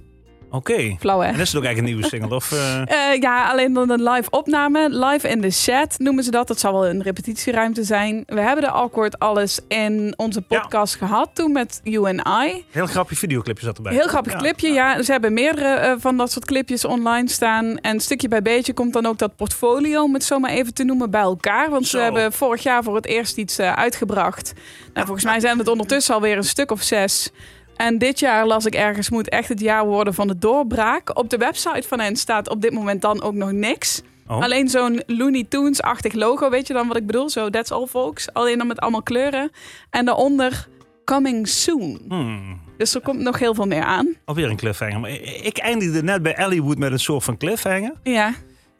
Oké. 0.50 0.96
Flauw 0.98 1.20
hè? 1.20 1.26
En 1.32 1.40
is 1.40 1.48
het 1.52 1.56
ook 1.56 1.64
eigenlijk 1.64 1.78
een 1.78 1.84
nieuwe 1.84 2.06
single? 2.16 2.36
Of, 2.36 2.52
eh, 2.88 3.12
Eh, 3.12 3.20
ja, 3.20 3.50
alleen 3.50 3.72
dan 3.72 3.90
een 3.90 4.02
live 4.02 4.30
opname. 4.30 4.88
Live 5.06 5.28
in 5.28 5.40
the 5.40 5.50
chat 5.50 5.94
noemen 5.98 6.24
ze 6.24 6.30
dat. 6.30 6.48
Dat 6.48 6.60
zal 6.60 6.72
wel 6.72 6.86
een 6.86 7.02
repetitieruimte 7.02 7.84
zijn. 7.84 8.22
We 8.26 8.40
hebben 8.40 8.64
de 8.64 8.70
Awkward 8.70 9.18
alles 9.18 9.60
in 9.68 10.14
onze 10.16 10.42
podcast 10.42 10.94
gehad 10.94 11.30
toen 11.32 11.52
met 11.52 11.80
You 11.84 12.08
and 12.18 12.28
I. 12.48 12.64
heel 12.70 12.86
grappig 12.86 13.18
videoclipje 13.18 13.64
zat 13.64 13.76
erbij. 13.76 13.92
Heel 13.92 14.06
grappig 14.08 14.32
Ja. 14.32 14.38
clipje, 14.38 14.72
ja. 14.72 15.02
Ze 15.02 15.12
hebben 15.12 15.32
meerdere 15.32 15.74
eh, 15.74 15.94
van 15.98 16.16
dat 16.16 16.32
soort 16.32 16.44
clipjes 16.44 16.84
online 16.84 17.28
staan. 17.28 17.78
En 17.78 18.00
stukje 18.00 18.28
bij 18.28 18.42
beetje 18.42 18.72
komt 18.72 18.92
dan 18.92 19.06
ook 19.06 19.18
dat 19.18 19.36
portfolio, 19.36 20.02
om 20.02 20.14
het 20.14 20.24
zo 20.24 20.38
maar 20.38 20.50
even 20.50 20.74
te 20.74 20.84
noemen, 20.84 21.10
bij 21.10 21.20
elkaar. 21.20 21.70
Want 21.70 21.86
ze 21.86 21.98
hebben 21.98 22.32
vorig 22.32 22.62
jaar 22.62 22.82
voor 22.82 22.94
het 22.94 23.06
eerst 23.06 23.36
iets 23.36 23.60
uitgebracht. 23.60 24.52
Nou, 24.94 25.06
volgens 25.06 25.26
mij 25.26 25.40
zijn 25.40 25.58
het 25.58 25.68
ondertussen 25.68 26.14
alweer 26.14 26.36
een 26.36 26.44
stuk 26.44 26.70
of 26.70 26.82
zes. 26.82 27.30
En 27.76 27.98
dit 27.98 28.18
jaar 28.18 28.46
las 28.46 28.66
ik 28.66 28.74
ergens, 28.74 29.10
moet 29.10 29.28
echt 29.28 29.48
het 29.48 29.60
jaar 29.60 29.86
worden 29.86 30.14
van 30.14 30.28
de 30.28 30.38
doorbraak. 30.38 31.18
Op 31.18 31.30
de 31.30 31.36
website 31.36 31.88
van 31.88 32.00
hen 32.00 32.16
staat 32.16 32.48
op 32.48 32.60
dit 32.62 32.72
moment 32.72 33.02
dan 33.02 33.22
ook 33.22 33.34
nog 33.34 33.52
niks. 33.52 34.02
Oh. 34.28 34.40
Alleen 34.42 34.68
zo'n 34.68 35.02
Looney 35.06 35.44
Tunes-achtig 35.48 36.12
logo, 36.12 36.50
weet 36.50 36.66
je 36.66 36.72
dan 36.72 36.88
wat 36.88 36.96
ik 36.96 37.06
bedoel? 37.06 37.30
Zo, 37.30 37.50
that's 37.50 37.70
all 37.70 37.86
folks. 37.86 38.32
Alleen 38.32 38.58
dan 38.58 38.66
met 38.66 38.78
allemaal 38.80 39.02
kleuren. 39.02 39.50
En 39.90 40.04
daaronder, 40.04 40.68
coming 41.04 41.48
soon. 41.48 42.00
Hmm. 42.08 42.60
Dus 42.76 42.94
er 42.94 43.00
komt 43.00 43.20
nog 43.20 43.38
heel 43.38 43.54
veel 43.54 43.66
meer 43.66 43.82
aan. 43.82 44.14
Alweer 44.24 44.50
een 44.50 44.56
cliffhanger. 44.56 45.00
Maar 45.00 45.10
ik 45.42 45.58
eindigde 45.58 46.02
net 46.02 46.22
bij 46.22 46.34
Elliewood 46.34 46.78
met 46.78 46.92
een 46.92 46.98
soort 46.98 47.24
van 47.24 47.36
cliffhanger. 47.36 47.92
Ja. 48.02 48.34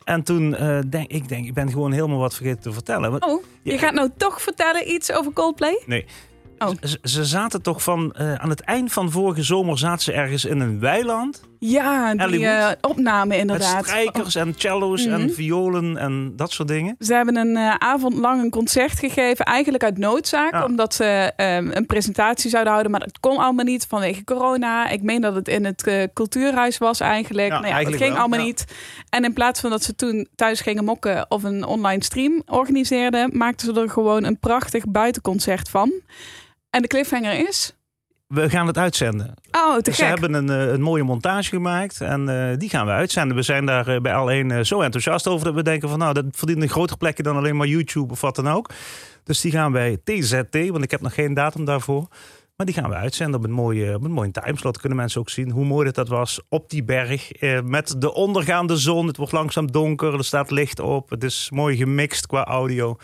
En 0.05 0.23
toen 0.23 0.55
eh, 0.57 0.79
denk 0.91 1.11
ik, 1.11 1.29
denk, 1.29 1.47
ik 1.47 1.55
ben 1.55 1.71
gewoon 1.71 1.93
helemaal 1.93 2.19
wat 2.19 2.35
vergeten 2.35 2.63
te 2.63 2.73
vertellen. 2.73 3.11
Want- 3.11 3.25
Oh, 3.25 3.43
je 3.63 3.73
Ja. 3.73 3.79
gaat 3.79 3.95
nou 3.95 4.11
toch 4.17 4.43
vertellen 4.43 4.91
iets 4.93 5.13
over 5.13 5.33
Coldplay? 5.33 5.83
Nee. 5.87 6.05
Oh. 6.59 6.69
Ze, 6.83 6.99
ze 7.03 7.25
zaten 7.25 7.63
toch 7.63 7.83
van, 7.83 8.13
eh, 8.13 8.35
aan 8.35 8.51
het 8.51 8.61
eind 8.61 8.93
van 8.93 9.11
vorige 9.11 9.43
zomer 9.43 9.79
zaten 9.79 10.03
ze 10.03 10.13
ergens 10.13 10.45
in 10.45 10.61
een 10.61 10.81
weiland. 10.81 11.43
Ja, 11.59 12.15
die 12.15 12.47
eh, 12.47 12.69
opname 12.81 13.37
inderdaad. 13.37 13.75
Met 13.77 13.85
strijkers 13.87 14.35
en 14.35 14.55
cello's 14.57 15.07
Mhm. 15.07 15.15
en 15.21 15.35
violen 15.35 15.97
en 15.97 16.33
dat 16.37 16.53
soort 16.53 16.69
dingen. 16.69 16.97
Ze 16.99 17.15
hebben 17.15 17.37
een 17.37 17.57
eh, 17.57 17.75
avond 17.75 18.15
lang 18.15 18.43
een 18.43 18.51
concert 18.51 18.99
gegeven, 18.99 19.45
eigenlijk 19.45 19.85
uit 19.85 19.99
noodzaak, 19.99 20.53
Ja. 20.53 20.65
omdat 20.65 20.95
ze 20.95 21.33
ehm, 21.37 21.71
een 21.73 21.87
presentatie 21.87 22.51
zouden 22.51 22.73
houden, 22.73 22.93
maar 22.93 23.01
dat 23.01 23.21
kon 23.21 23.37
allemaal 23.39 23.65
niet 23.65 23.87
vanwege 23.89 24.25
corona. 24.25 24.89
Ik 24.89 25.03
meen 25.03 25.21
dat 25.21 25.35
het 25.35 25.49
in 25.49 25.65
het 25.65 26.09
cultuurhuis 26.15 26.79
was 26.79 27.01
eigenlijk. 27.01 27.47
Ja, 27.49 27.53
nou 27.55 27.67
ja, 27.67 27.73
eigenlijk 27.75 27.91
dat 27.99 28.03
ging 28.03 28.13
wel, 28.13 28.21
allemaal 28.21 28.47
niet. 28.47 28.65
En 29.09 29.25
in 29.25 29.33
plaats 29.33 29.61
van 29.61 29.71
dat 29.71 29.83
ze 29.83 29.95
toen 29.95 30.29
thuis 30.35 30.61
gingen 30.61 30.85
mokken 30.85 31.27
of 31.29 31.43
een 31.43 31.65
online 31.65 32.05
stream 32.05 32.43
organiseerden, 32.47 33.31
maakten 33.37 33.75
ze 33.75 33.81
er 33.81 33.91
gewoon 33.91 34.25
een 34.25 34.39
prachtig 34.39 34.85
buitenconcert 34.89 35.69
van. 35.69 35.93
En 36.77 36.83
de 36.83 36.89
cliffhanger 36.89 37.49
is. 37.49 37.77
We 38.27 38.51
gaan 38.51 38.67
het 38.67 38.79
uitzenden. 38.79 39.35
Oh, 39.51 39.77
te 39.77 39.93
ze 39.93 39.97
gek. 39.97 40.09
hebben 40.09 40.35
een, 40.35 40.51
eh, 40.51 40.73
een 40.73 40.81
mooie 40.81 41.03
montage 41.03 41.49
gemaakt 41.49 42.01
en 42.01 42.29
eh, 42.29 42.57
die 42.59 42.69
gaan 42.69 42.87
we 42.87 42.93
uitzenden. 42.93 43.37
We 43.37 43.43
zijn 43.43 43.67
daar 43.67 43.89
eh, 43.89 44.01
bij 44.01 44.13
L1 44.13 44.51
eh, 44.51 44.61
zo 44.61 44.81
enthousiast 44.81 45.27
over 45.27 45.45
dat 45.47 45.55
we 45.55 45.63
denken 45.63 45.89
van 45.89 45.99
nou, 45.99 46.15
dat 46.15 46.25
verdient 46.31 46.63
een 46.63 46.69
groter 46.69 46.97
plekje 46.97 47.23
dan 47.23 47.37
alleen 47.37 47.57
maar 47.57 47.67
YouTube 47.67 48.13
of 48.13 48.21
wat 48.21 48.37
dan 48.37 48.49
ook. 48.49 48.71
Dus 49.25 49.41
die 49.41 49.53
gaan 49.53 49.73
wij 49.73 49.99
TZT, 50.05 50.69
want 50.69 50.85
ik 50.85 50.91
heb 50.91 51.01
nog 51.01 51.15
geen 51.15 51.35
datum 51.35 51.65
daarvoor. 51.65 52.09
Maar 52.57 52.67
die 52.67 52.75
gaan 52.75 52.91
we 52.91 52.97
uitzenden 52.97 53.41
op 53.41 53.45
een 53.47 53.53
mooie, 53.53 53.95
op 53.95 54.05
een 54.05 54.11
mooie 54.11 54.31
timeslot. 54.31 54.79
Kunnen 54.79 54.99
mensen 54.99 55.21
ook 55.21 55.29
zien 55.31 55.51
hoe 55.51 55.65
mooi 55.65 55.85
dat, 55.85 55.95
dat 55.95 56.09
was 56.09 56.41
op 56.49 56.71
die 56.71 56.85
berg. 56.85 57.33
Eh, 57.33 57.61
met 57.61 57.95
de 57.99 58.15
ondergaande 58.15 58.77
zon. 58.77 59.07
Het 59.07 59.17
wordt 59.17 59.33
langzaam 59.33 59.73
donker. 59.73 60.15
Er 60.15 60.25
staat 60.25 60.51
licht 60.51 60.81
op. 60.81 61.11
Het 61.11 61.25
is 61.25 61.49
mooi 61.51 61.77
gemixt 61.77 62.27
qua 62.27 62.45
audio. 62.45 62.97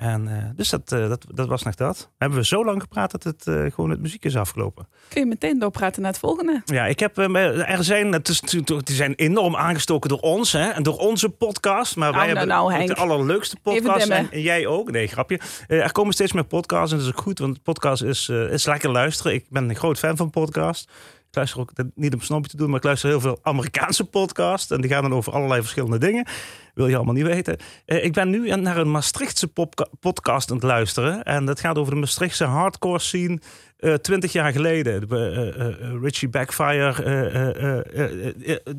En, 0.00 0.28
eh, 0.28 0.44
dus 0.56 0.68
dat, 0.68 0.92
eh, 0.92 1.08
dat, 1.08 1.26
dat 1.34 1.48
was 1.48 1.62
nog 1.62 1.74
dat. 1.74 2.10
Hebben 2.18 2.38
we 2.38 2.44
zo 2.44 2.64
lang 2.64 2.80
gepraat 2.80 3.10
dat 3.10 3.22
het 3.22 3.46
eh, 3.46 3.64
gewoon 3.74 3.90
het 3.90 4.00
muziek 4.00 4.24
is 4.24 4.36
afgelopen. 4.36 4.88
Kun 5.08 5.20
je 5.20 5.26
meteen 5.26 5.58
doorpraten 5.58 6.02
naar 6.02 6.10
het 6.10 6.20
volgende? 6.20 6.62
Ja, 6.64 6.86
ik 6.86 7.00
heb, 7.00 7.18
er 7.18 7.84
zijn, 7.84 8.12
het 8.12 8.28
is, 8.28 8.40
natuurlijk- 8.40 8.86
die 8.86 8.96
zijn 8.96 9.14
enorm 9.14 9.56
aangestoken 9.56 10.08
door 10.08 10.18
ons 10.18 10.52
hè, 10.52 10.68
en 10.68 10.82
door 10.82 10.98
onze 10.98 11.28
podcast. 11.28 11.96
Maar 11.96 12.12
wij 12.12 12.18
nou, 12.18 12.36
hebben 12.36 12.48
nou, 12.54 12.72
Henk. 12.72 12.88
de 12.88 12.94
allerleukste 12.94 13.56
podcast. 13.62 14.08
En, 14.08 14.28
jij 14.30 14.66
ook? 14.66 14.90
Nee, 14.90 15.06
grapje. 15.06 15.40
Er 15.66 15.92
komen 15.92 16.12
steeds 16.12 16.32
meer 16.32 16.44
podcasts 16.44 16.92
en 16.92 16.98
dat 16.98 17.06
is 17.06 17.12
ook 17.12 17.20
goed, 17.20 17.38
want 17.38 17.62
podcast 17.62 18.02
is, 18.02 18.28
is 18.28 18.66
lekker 18.66 18.90
luisteren. 18.90 19.34
Ik 19.34 19.44
ben 19.48 19.68
een 19.68 19.76
groot 19.76 19.98
fan 19.98 20.16
van 20.16 20.30
podcast. 20.30 20.90
Ik 21.30 21.36
luister 21.36 21.60
ook 21.60 21.72
niet 21.94 22.12
om 22.12 22.18
een 22.18 22.24
snopje 22.24 22.50
te 22.50 22.56
doen, 22.56 22.66
maar 22.68 22.76
ik 22.78 22.84
luister 22.84 23.08
heel 23.08 23.20
veel 23.20 23.38
Amerikaanse 23.42 24.04
podcasts. 24.04 24.70
En 24.70 24.80
die 24.80 24.90
gaan 24.90 25.02
dan 25.02 25.14
over 25.14 25.32
allerlei 25.32 25.60
verschillende 25.60 25.98
dingen. 25.98 26.26
Wil 26.74 26.88
je 26.88 26.96
allemaal 26.96 27.14
niet 27.14 27.26
weten. 27.26 27.56
Eh, 27.84 28.04
ik 28.04 28.12
ben 28.12 28.30
nu 28.30 28.56
naar 28.56 28.76
een 28.76 28.90
Maastrichtse 28.90 29.52
podcast 30.00 30.50
aan 30.50 30.56
het 30.56 30.64
luisteren. 30.64 31.22
En 31.22 31.44
dat 31.44 31.60
gaat 31.60 31.78
over 31.78 31.94
de 31.94 32.00
Maastrichtse 32.00 32.44
hardcore 32.44 32.98
scene. 32.98 33.38
eh, 33.76 33.94
Twintig 33.94 34.32
jaar 34.32 34.52
geleden. 34.52 35.08
De, 35.08 35.76
eh, 35.80 36.02
Richie 36.02 36.28
Backfire. 36.28 36.92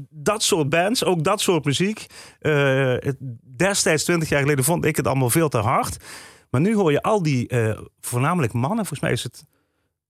dat 0.09 0.43
soort 0.43 0.69
bands. 0.69 1.03
Ook 1.03 1.23
dat 1.23 1.41
soort 1.41 1.65
muziek. 1.65 2.05
Destijds, 3.55 4.03
twintig 4.03 4.29
jaar 4.29 4.41
geleden, 4.41 4.63
vond 4.63 4.85
ik 4.85 4.95
het 4.95 5.07
allemaal 5.07 5.29
veel 5.29 5.49
te 5.49 5.57
hard. 5.57 5.97
Maar 6.49 6.61
nu 6.61 6.75
hoor 6.75 6.91
je 6.91 7.01
al 7.01 7.23
die, 7.23 7.49
voornamelijk 7.99 8.53
mannen. 8.53 8.77
Volgens 8.85 8.99
mij 8.99 9.11
is 9.11 9.23
het 9.23 9.43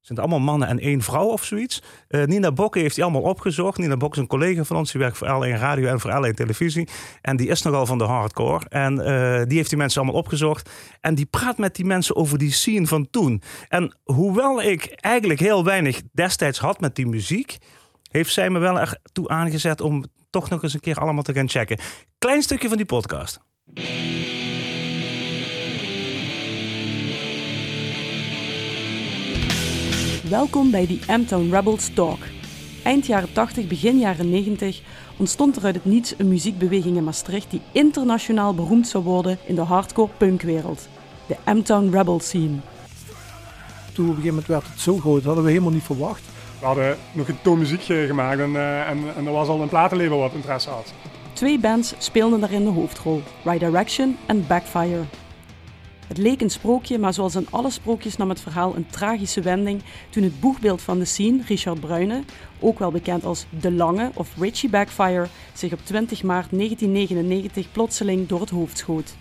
zijn 0.02 0.18
het 0.18 0.20
allemaal 0.20 0.46
mannen 0.46 0.68
en 0.68 0.80
één 0.80 1.02
vrouw 1.02 1.26
of 1.26 1.44
zoiets. 1.44 1.82
Eh, 2.08 2.24
Nina 2.24 2.52
Bokke 2.52 2.80
heeft 2.80 2.96
die 2.96 3.04
allemaal 3.04 3.22
opgezocht. 3.22 3.78
Nina 3.78 3.98
Bokke 3.98 4.16
is 4.16 4.22
een 4.22 4.28
collega 4.28 4.64
van 4.64 4.78
ons. 4.78 4.92
Die 4.92 5.02
werkt 5.02 5.18
voor 5.18 5.28
L1 5.28 5.60
Radio 5.60 5.88
en 5.88 6.00
voor 6.00 6.12
L1 6.12 6.34
Televisie. 6.34 6.88
En 7.22 7.38
die 7.38 7.48
is 7.48 7.62
nogal 7.62 7.86
van 7.86 7.98
de 7.98 8.04
hardcore. 8.04 8.66
En 8.70 9.00
eh, 9.00 9.46
die 9.48 9.58
heeft 9.58 9.70
die 9.70 9.78
mensen 9.78 10.02
allemaal 10.02 10.20
opgezocht. 10.20 10.70
En 11.02 11.16
die 11.16 11.26
praat 11.26 11.58
met 11.58 11.76
die 11.76 11.86
mensen 11.86 12.16
over 12.16 12.38
die 12.38 12.52
scene 12.52 12.88
van 12.88 13.10
toen. 13.10 13.42
En 13.68 13.98
hoewel 14.04 14.62
ik 14.62 14.86
eigenlijk 14.96 15.40
heel 15.40 15.64
weinig 15.64 16.02
destijds 16.12 16.60
had 16.60 16.80
met 16.80 16.96
die 16.96 17.08
muziek... 17.08 17.58
heeft 18.12 18.34
zij 18.34 18.50
me 18.50 18.60
wel 18.60 18.80
ertoe 18.80 19.28
aangezet 19.28 19.82
om 19.82 20.06
toch 20.30 20.50
nog 20.50 20.64
eens 20.64 20.74
een 20.74 20.80
keer 20.80 20.98
allemaal 20.98 21.24
te 21.24 21.34
gaan 21.34 21.50
checken. 21.50 21.80
Klein 22.18 22.42
stukje 22.42 22.68
van 22.68 22.78
die 22.78 22.86
podcast. 22.86 23.40
Welkom 30.32 30.72
bij 30.72 30.88
die 30.88 31.02
M-Town 31.08 31.50
Rebels 31.52 31.94
Talk. 31.94 32.18
Eind 32.84 33.06
jaren 33.06 33.34
80, 33.34 33.68
begin 33.68 34.00
jaren 34.00 34.30
90 34.30 34.82
ontstond 35.18 35.56
er 35.56 35.64
uit 35.64 35.76
het 35.76 35.86
niets 35.86 36.14
een 36.18 36.28
muziekbeweging 36.28 36.98
in 36.98 37.04
Maastricht 37.04 37.52
die 37.52 37.62
internationaal 37.72 38.54
beroemd 38.54 38.88
zou 38.88 39.04
worden 39.04 39.38
in 39.46 39.56
de 39.56 39.62
hardcore 39.62 40.10
punkwereld. 40.18 40.88
De 41.28 41.36
M-Town 41.54 41.90
Rebel 41.92 42.20
scene. 42.20 42.56
Toen 43.94 44.10
op 44.10 44.16
een 44.16 44.22
gegeven 44.22 44.28
moment 44.28 44.48
werd 44.48 44.68
het 44.68 44.80
zo 44.80 44.98
groot, 44.98 45.16
dat 45.16 45.26
hadden 45.26 45.44
we 45.44 45.50
helemaal 45.50 45.72
niet 45.72 45.84
verwacht. 45.84 46.24
We 46.60 46.66
hadden 46.66 46.98
nog 47.12 47.28
een 47.28 47.42
toon 47.42 47.60
muziek 47.60 47.90
eh, 47.90 48.06
gemaakt 48.06 48.40
en, 48.40 48.56
eh, 48.56 48.90
en, 48.90 49.16
en 49.16 49.26
er 49.26 49.32
was 49.32 49.48
al 49.48 49.62
een 49.62 49.70
platenlabel 49.70 50.20
wat 50.20 50.34
interesse 50.34 50.70
had. 50.70 50.94
Twee 51.34 51.60
bands 51.60 51.94
speelden 51.98 52.40
daarin 52.40 52.64
de 52.64 52.70
hoofdrol, 52.70 53.22
Right 53.44 53.60
Direction 53.60 54.18
en 54.26 54.48
Backfire. 54.48 55.04
Het 56.12 56.20
leek 56.20 56.42
een 56.42 56.50
sprookje, 56.50 57.00
maar 57.00 57.14
zoals 57.14 57.36
in 57.36 57.48
alle 57.50 57.70
sprookjes 57.70 58.18
nam 58.18 58.30
het 58.30 58.42
verhaal 58.42 58.76
een 58.76 58.88
tragische 58.90 59.42
wending 59.42 59.82
toen 60.10 60.24
het 60.24 60.40
boegbeeld 60.40 60.82
van 60.82 61.00
de 61.00 61.06
scene, 61.06 61.42
Richard 61.48 61.80
Bruyne, 61.80 62.24
ook 62.60 62.80
wel 62.80 62.92
bekend 62.92 63.26
als 63.26 63.46
De 63.60 63.72
Lange 63.72 64.12
of 64.14 64.30
Richie 64.38 64.70
Backfire, 64.70 65.28
zich 65.54 65.74
op 65.74 65.80
20 65.84 66.24
maart 66.24 66.48
1999 66.52 67.72
plotseling 67.72 68.28
door 68.28 68.40
het 68.40 68.50
hoofd 68.50 68.78
schoot. 68.78 69.16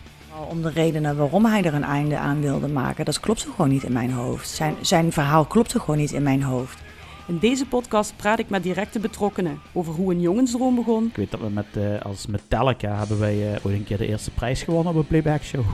Om 0.48 0.62
de 0.62 0.70
redenen 0.70 1.16
waarom 1.16 1.44
hij 1.44 1.64
er 1.64 1.74
een 1.74 1.84
einde 1.84 2.16
aan 2.16 2.40
wilde 2.40 2.68
maken, 2.68 3.04
dat 3.04 3.20
klopte 3.20 3.50
gewoon 3.50 3.70
niet 3.70 3.82
in 3.82 3.92
mijn 3.92 4.12
hoofd. 4.12 4.48
Zijn, 4.48 4.74
zijn 4.80 5.12
verhaal 5.12 5.44
klopte 5.44 5.80
gewoon 5.80 5.98
niet 5.98 6.12
in 6.12 6.22
mijn 6.22 6.42
hoofd. 6.42 6.78
In 7.26 7.38
deze 7.38 7.66
podcast 7.66 8.16
praat 8.16 8.38
ik 8.38 8.48
met 8.48 8.62
directe 8.62 8.98
betrokkenen 8.98 9.60
over 9.72 9.94
hoe 9.94 10.12
een 10.12 10.20
jongensdroom 10.20 10.74
begon, 10.74 11.06
Ik 11.06 11.16
weet 11.16 11.30
dat 11.30 11.40
we 11.40 11.48
met, 11.48 11.66
eh, 11.72 12.00
als 12.02 12.26
Metallica 12.26 12.96
hebben 12.98 13.18
wij 13.18 13.54
eh, 13.54 13.66
ooit 13.66 13.74
een 13.74 13.84
keer 13.84 13.98
de 13.98 14.06
eerste 14.06 14.30
prijs 14.30 14.62
gewonnen 14.62 14.92
op 14.92 14.98
een 14.98 15.06
playback 15.06 15.42
show. 15.42 15.64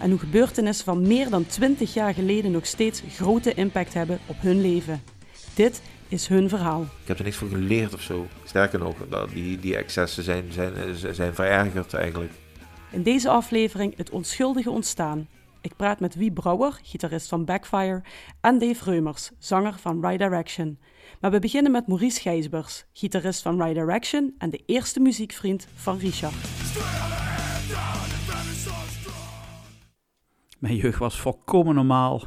En 0.00 0.10
hoe 0.10 0.18
gebeurtenissen 0.18 0.84
van 0.84 1.06
meer 1.06 1.30
dan 1.30 1.46
20 1.46 1.94
jaar 1.94 2.14
geleden 2.14 2.50
nog 2.50 2.66
steeds 2.66 3.02
grote 3.10 3.54
impact 3.54 3.94
hebben 3.94 4.18
op 4.26 4.36
hun 4.40 4.60
leven. 4.60 5.02
Dit 5.54 5.82
is 6.08 6.26
hun 6.26 6.48
verhaal. 6.48 6.82
Ik 6.82 7.08
heb 7.08 7.18
er 7.18 7.24
niks 7.24 7.36
van 7.36 7.48
geleerd 7.48 7.94
of 7.94 8.00
zo. 8.02 8.26
Sterker 8.44 8.78
nog, 8.78 8.96
dat 9.08 9.30
die, 9.30 9.58
die 9.58 9.76
excessen 9.76 10.22
zijn, 10.22 10.44
zijn, 10.52 10.74
zijn 11.14 11.34
verergerd 11.34 11.94
eigenlijk. 11.94 12.32
In 12.90 13.02
deze 13.02 13.28
aflevering 13.28 13.96
het 13.96 14.10
onschuldige 14.10 14.70
ontstaan. 14.70 15.28
Ik 15.60 15.76
praat 15.76 16.00
met 16.00 16.14
Wie 16.14 16.32
Brouwer, 16.32 16.80
gitarist 16.82 17.28
van 17.28 17.44
Backfire, 17.44 18.02
en 18.40 18.58
Dave 18.58 18.90
Reumers, 18.90 19.30
zanger 19.38 19.74
van 19.80 20.00
Right 20.00 20.18
Direction. 20.18 20.78
Maar 21.20 21.30
we 21.30 21.38
beginnen 21.38 21.72
met 21.72 21.86
Maurice 21.86 22.20
Gijsbers, 22.20 22.84
gitarist 22.92 23.42
van 23.42 23.62
Right 23.62 23.74
Direction 23.74 24.34
en 24.38 24.50
de 24.50 24.62
eerste 24.66 25.00
muziekvriend 25.00 25.66
van 25.74 25.98
Richard. 25.98 27.27
Mijn 30.58 30.76
jeugd 30.76 30.98
was 30.98 31.20
volkomen 31.20 31.74
normaal. 31.74 32.22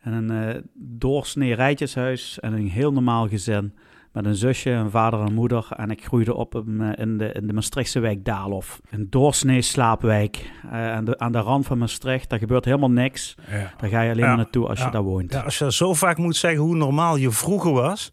En 0.00 0.12
een 0.12 0.30
eh 0.30 0.62
doorsnee 0.74 1.54
rijtjeshuis 1.54 2.40
en 2.40 2.52
een 2.52 2.68
heel 2.68 2.92
normaal 2.92 3.28
gezin. 3.28 3.74
met 4.12 4.24
een 4.26 4.34
zusje, 4.34 4.70
een 4.70 4.90
vader 4.90 5.20
en 5.20 5.26
een 5.26 5.34
moeder. 5.34 5.66
En 5.76 5.90
ik 5.90 6.04
groeide 6.04 6.34
op 6.34 6.54
in, 6.54 6.80
eh, 6.80 7.04
in 7.04 7.18
de, 7.18 7.32
in 7.32 7.46
de 7.46 7.52
Maastrichtse 7.52 8.00
wijk 8.00 8.24
Daalhof. 8.24 8.80
Een 8.90 9.06
doorsnee 9.10 9.62
slaapwijk. 9.62 10.50
Eh, 10.70 10.92
aan, 10.92 11.04
de, 11.04 11.18
aan 11.18 11.32
de 11.32 11.38
rand 11.38 11.66
van 11.66 11.78
Maastricht. 11.78 12.30
Daar 12.30 12.38
gebeurt 12.38 12.64
helemaal 12.64 12.90
niks. 12.90 13.34
Ja. 13.50 13.72
Daar 13.76 13.90
ga 13.90 14.00
je 14.00 14.10
alleen 14.10 14.22
Ja, 14.22 14.28
maar 14.28 14.36
naartoe 14.36 14.68
als 14.68 14.78
ja. 14.78 14.84
je 14.84 14.90
daar 14.90 15.02
woont. 15.02 15.32
Ja, 15.32 15.40
als 15.40 15.58
je 15.58 15.72
zo 15.72 15.94
vaak 15.94 16.16
moet 16.18 16.36
zeggen 16.36 16.60
hoe 16.60 16.76
normaal 16.76 17.16
je 17.16 17.30
vroeger 17.30 17.72
was, 17.72 18.12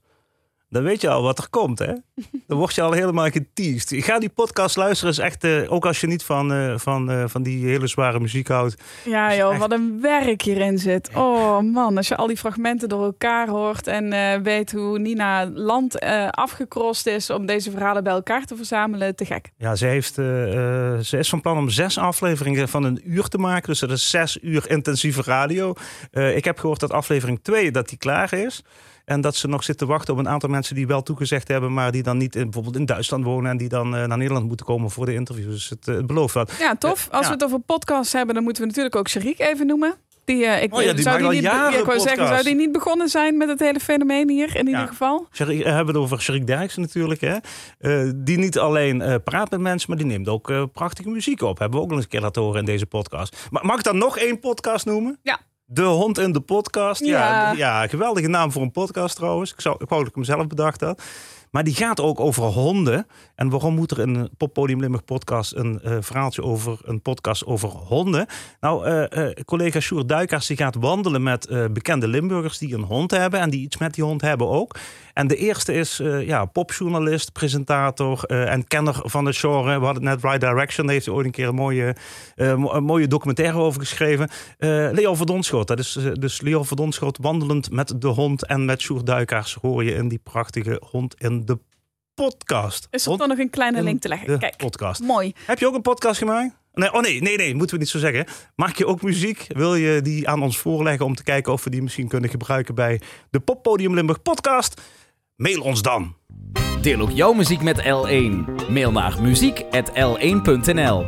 dan 0.69 0.83
weet 0.83 1.01
je 1.01 1.09
al 1.09 1.21
wat 1.21 1.37
er 1.37 1.49
komt, 1.49 1.79
hè? 1.79 1.93
Dan 2.47 2.57
word 2.57 2.75
je 2.75 2.81
al 2.81 2.91
helemaal 2.91 3.29
geteased. 3.29 3.91
Ik 3.91 4.05
ga 4.05 4.19
die 4.19 4.29
podcast 4.29 4.75
luisteren, 4.75 5.13
is 5.13 5.19
echt, 5.19 5.43
eh, 5.43 5.71
ook 5.71 5.85
als 5.85 6.01
je 6.01 6.07
niet 6.07 6.23
van, 6.23 6.53
eh, 6.53 6.73
van, 6.77 7.11
eh, 7.11 7.23
van 7.27 7.43
die 7.43 7.65
hele 7.65 7.87
zware 7.87 8.19
muziek 8.19 8.47
houdt. 8.47 8.75
Ja 9.05 9.35
joh, 9.35 9.57
wat 9.57 9.71
een 9.71 10.01
werk 10.01 10.41
hierin 10.41 10.77
zit. 10.77 11.09
Oh 11.13 11.59
man, 11.59 11.97
als 11.97 12.07
je 12.07 12.15
al 12.15 12.27
die 12.27 12.37
fragmenten 12.37 12.89
door 12.89 13.03
elkaar 13.03 13.47
hoort 13.47 13.87
en 13.87 14.43
weet 14.43 14.71
hoe 14.71 14.99
Nina 14.99 15.49
Land 15.49 15.99
afgekrost 16.31 17.07
is 17.07 17.29
om 17.29 17.45
deze 17.45 17.71
verhalen 17.71 18.03
bij 18.03 18.13
elkaar 18.13 18.45
te 18.45 18.55
verzamelen, 18.55 19.15
te 19.15 19.25
gek. 19.25 19.51
Ja, 19.57 19.75
ze, 19.75 19.85
heeft, 19.85 20.13
ze 20.13 21.17
is 21.17 21.29
van 21.29 21.41
plan 21.41 21.57
om 21.57 21.69
zes 21.69 21.97
afleveringen 21.97 22.69
van 22.69 22.83
een 22.83 23.01
uur 23.03 23.27
te 23.27 23.37
maken. 23.37 23.69
Dus 23.69 23.79
dat 23.79 23.91
is 23.91 24.09
zes 24.09 24.37
uur 24.41 24.69
intensieve 24.69 25.21
radio. 25.21 25.73
Ik 26.11 26.45
heb 26.45 26.59
gehoord 26.59 26.79
dat 26.79 26.91
aflevering 26.91 27.39
2 27.41 27.71
dat 27.71 27.89
die 27.89 27.97
klaar 27.97 28.33
is. 28.33 28.63
En 29.09 29.21
dat 29.21 29.35
ze 29.35 29.47
nog 29.47 29.63
zitten 29.63 29.87
wachten 29.87 30.13
op 30.13 30.19
een 30.19 30.29
aantal 30.29 30.49
mensen 30.49 30.75
die 30.75 30.87
wel 30.87 31.03
toegezegd 31.03 31.47
hebben, 31.47 31.73
maar 31.73 31.91
die 31.91 32.03
dan 32.03 32.17
niet 32.17 32.35
in, 32.35 32.43
bijvoorbeeld 32.43 32.75
in 32.75 32.85
Duitsland 32.85 33.23
wonen 33.23 33.51
en 33.51 33.57
die 33.57 33.69
dan 33.69 33.95
eh, 33.95 34.05
naar 34.05 34.17
Nederland 34.17 34.47
moeten 34.47 34.65
komen 34.65 34.91
voor 34.91 35.05
de 35.05 35.13
interviews. 35.13 35.53
Dus 35.53 35.69
het, 35.69 35.87
eh, 35.87 35.95
het 35.95 36.07
belooft 36.07 36.33
wat. 36.33 36.51
Ja, 36.59 36.75
tof. 36.75 37.07
Als 37.11 37.21
ja. 37.21 37.27
we 37.27 37.33
het 37.33 37.43
over 37.43 37.59
podcasts 37.59 38.13
hebben, 38.13 38.35
dan 38.35 38.43
moeten 38.43 38.61
we 38.61 38.67
natuurlijk 38.67 38.95
ook 38.95 39.09
Sharik 39.09 39.39
even 39.39 39.67
noemen. 39.67 39.95
Die, 40.25 40.45
eh, 40.45 40.63
ik, 40.63 40.75
Oh 40.75 40.81
ja, 40.81 40.93
die 40.93 41.01
zou 41.01 41.23
al 41.23 41.31
niet, 41.31 41.41
jaren 41.41 41.79
ik 41.79 41.85
wou 41.85 41.99
zeggen, 41.99 42.27
zou 42.27 42.43
die 42.43 42.55
niet 42.55 42.71
begonnen 42.71 43.09
zijn 43.09 43.37
met 43.37 43.47
het 43.47 43.59
hele 43.59 43.79
fenomeen 43.79 44.29
hier 44.29 44.55
in 44.55 44.67
ieder 44.67 44.87
geval? 44.87 45.27
Sharik- 45.31 45.63
we 45.63 45.69
hebben 45.69 45.93
het 45.93 46.03
over 46.03 46.21
Sharik 46.21 46.47
Derksen 46.47 46.81
natuurlijk. 46.81 47.21
Hè? 47.21 47.37
Eh, 47.79 48.11
die 48.15 48.37
niet 48.37 48.59
alleen 48.59 49.01
eh, 49.01 49.15
praat 49.23 49.49
met 49.49 49.59
mensen, 49.59 49.89
maar 49.89 49.97
die 49.97 50.07
neemt 50.07 50.27
ook 50.27 50.49
eh, 50.49 50.63
prachtige 50.73 51.09
muziek 51.09 51.41
op. 51.41 51.59
Hebben 51.59 51.77
we 51.77 51.83
ook 51.83 51.89
nog 51.89 51.97
eens 51.97 52.05
een 52.05 52.11
keer 52.11 52.21
laten 52.21 52.41
horen 52.41 52.59
in 52.59 52.65
deze 52.65 52.85
podcast. 52.85 53.47
Ma- 53.49 53.63
mag 53.63 53.77
ik 53.77 53.83
dan 53.83 53.97
nog 53.97 54.17
één 54.17 54.39
podcast 54.39 54.85
noemen? 54.85 55.19
Ja. 55.23 55.39
De 55.71 55.83
Hond 55.83 56.17
in 56.17 56.31
de 56.31 56.39
Podcast. 56.39 57.05
Ja, 57.05 57.17
Ja. 57.29 57.51
ja. 57.51 57.87
geweldige 57.87 58.27
naam 58.27 58.51
voor 58.51 58.61
een 58.61 58.71
podcast 58.71 59.15
trouwens. 59.15 59.51
Ik, 59.51 59.61
zou, 59.61 59.75
ik 59.79 59.89
wou 59.89 60.01
dat 60.01 60.09
ik 60.09 60.15
hem 60.15 60.23
zelf 60.23 60.47
bedacht 60.47 60.81
had. 60.81 61.01
Maar 61.51 61.63
die 61.63 61.75
gaat 61.75 62.01
ook 62.01 62.19
over 62.19 62.43
honden. 62.43 63.07
En 63.35 63.49
waarom 63.49 63.75
moet 63.75 63.91
er 63.91 63.99
een 63.99 64.29
Poppodium 64.37 64.79
Limburg 64.79 65.05
podcast 65.05 65.55
een 65.55 65.81
eh, 65.81 65.97
verhaaltje 65.99 66.43
over 66.43 66.77
een 66.83 67.01
podcast 67.01 67.45
over 67.45 67.69
honden? 67.69 68.25
Nou, 68.59 68.85
eh, 68.85 69.27
eh, 69.27 69.35
collega 69.45 69.79
Sjoerd 69.79 70.09
Duikers 70.09 70.47
die 70.47 70.57
gaat 70.57 70.75
wandelen 70.75 71.23
met 71.23 71.47
bekende 71.73 72.07
Limburgers 72.07 72.57
die 72.57 72.73
een 72.73 72.83
hond 72.83 73.11
hebben 73.11 73.39
en 73.39 73.49
die 73.49 73.61
iets 73.61 73.77
met 73.77 73.93
die 73.93 74.03
hond 74.03 74.21
hebben 74.21 74.47
ook. 74.47 74.75
En 75.13 75.27
de 75.27 75.35
eerste 75.35 75.73
is 75.73 76.01
ja, 76.25 76.45
popjournalist, 76.45 77.31
presentator 77.31 78.23
en 78.23 78.67
kenner 78.67 78.95
van 79.03 79.25
het 79.25 79.37
genre. 79.37 79.79
We 79.79 79.85
hadden 79.85 80.03
net 80.03 80.21
Right 80.21 80.41
Direction, 80.41 80.85
daar 80.85 80.93
heeft 80.95 81.05
hij 81.05 81.15
ooit 81.15 81.25
een 81.25 81.31
keer 81.31 81.47
een 81.47 81.55
mooie, 81.55 81.95
mo- 82.35 82.73
een 82.73 82.83
mooie 82.83 83.07
documentaire 83.07 83.57
over 83.57 83.79
geschreven. 83.81 84.29
Leo 84.93 85.15
Verdonschot, 85.15 85.67
dat 85.67 85.79
is 85.79 85.99
dus 86.13 86.41
Leo 86.41 86.63
Verdonschot 86.63 87.17
wandelend 87.21 87.71
met 87.71 87.93
de 88.01 88.07
hond 88.07 88.45
en 88.45 88.65
met 88.65 88.81
Sjoerd 88.81 89.05
Duikers 89.05 89.57
hoor 89.61 89.83
je 89.83 89.93
in 89.93 90.07
die 90.07 90.21
prachtige 90.23 90.81
hond 90.91 91.15
in 91.17 91.38
de 91.45 91.59
podcast. 92.13 92.87
Is 92.91 93.05
er 93.05 93.17
dan 93.17 93.27
nog 93.27 93.37
een 93.37 93.49
kleine 93.49 93.77
in 93.77 93.83
link 93.83 94.01
te 94.01 94.07
leggen? 94.07 94.27
de 94.27 94.37
Kijk, 94.37 94.57
podcast. 94.57 95.01
mooi. 95.01 95.33
Heb 95.45 95.59
je 95.59 95.67
ook 95.67 95.75
een 95.75 95.81
podcast 95.81 96.17
gemaakt? 96.17 96.57
Nee, 96.73 96.93
oh 96.93 97.01
nee, 97.01 97.21
nee, 97.21 97.37
nee, 97.37 97.55
moeten 97.55 97.75
we 97.75 97.81
niet 97.81 97.91
zo 97.91 97.99
zeggen. 97.99 98.25
Maak 98.55 98.75
je 98.75 98.85
ook 98.85 99.01
muziek? 99.01 99.45
Wil 99.47 99.75
je 99.75 100.01
die 100.01 100.29
aan 100.29 100.43
ons 100.43 100.57
voorleggen 100.57 101.05
om 101.05 101.15
te 101.15 101.23
kijken 101.23 101.53
of 101.53 101.63
we 101.63 101.69
die 101.69 101.81
misschien 101.81 102.07
kunnen 102.07 102.29
gebruiken 102.29 102.75
bij 102.75 103.01
de 103.29 103.39
Poppodium 103.39 103.93
Limburg 103.93 104.21
podcast? 104.21 104.81
Mail 105.35 105.61
ons 105.61 105.81
dan. 105.81 106.15
Deel 106.81 106.99
ook 106.99 107.11
jouw 107.11 107.33
muziek 107.33 107.61
met 107.61 107.79
L1. 107.81 108.69
Mail 108.69 108.91
naar 108.91 109.21
muziek.l1.nl 109.21 111.05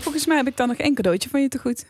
Volgens 0.00 0.26
mij 0.26 0.36
heb 0.36 0.46
ik 0.46 0.56
dan 0.56 0.68
nog 0.68 0.76
één 0.76 0.94
cadeautje 0.94 1.28
van 1.28 1.42
je 1.42 1.48
te 1.48 1.58
goed. 1.58 1.84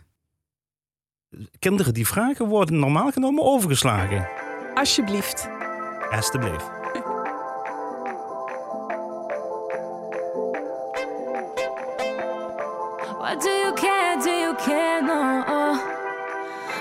Kinderen 1.58 1.94
die 1.94 2.06
vragen 2.06 2.46
worden 2.46 2.78
normaal 2.78 3.10
genomen 3.10 3.44
overgeslagen. 3.44 4.28
Alsjeblieft. 4.74 5.48
Alsjeblieft. 6.10 6.79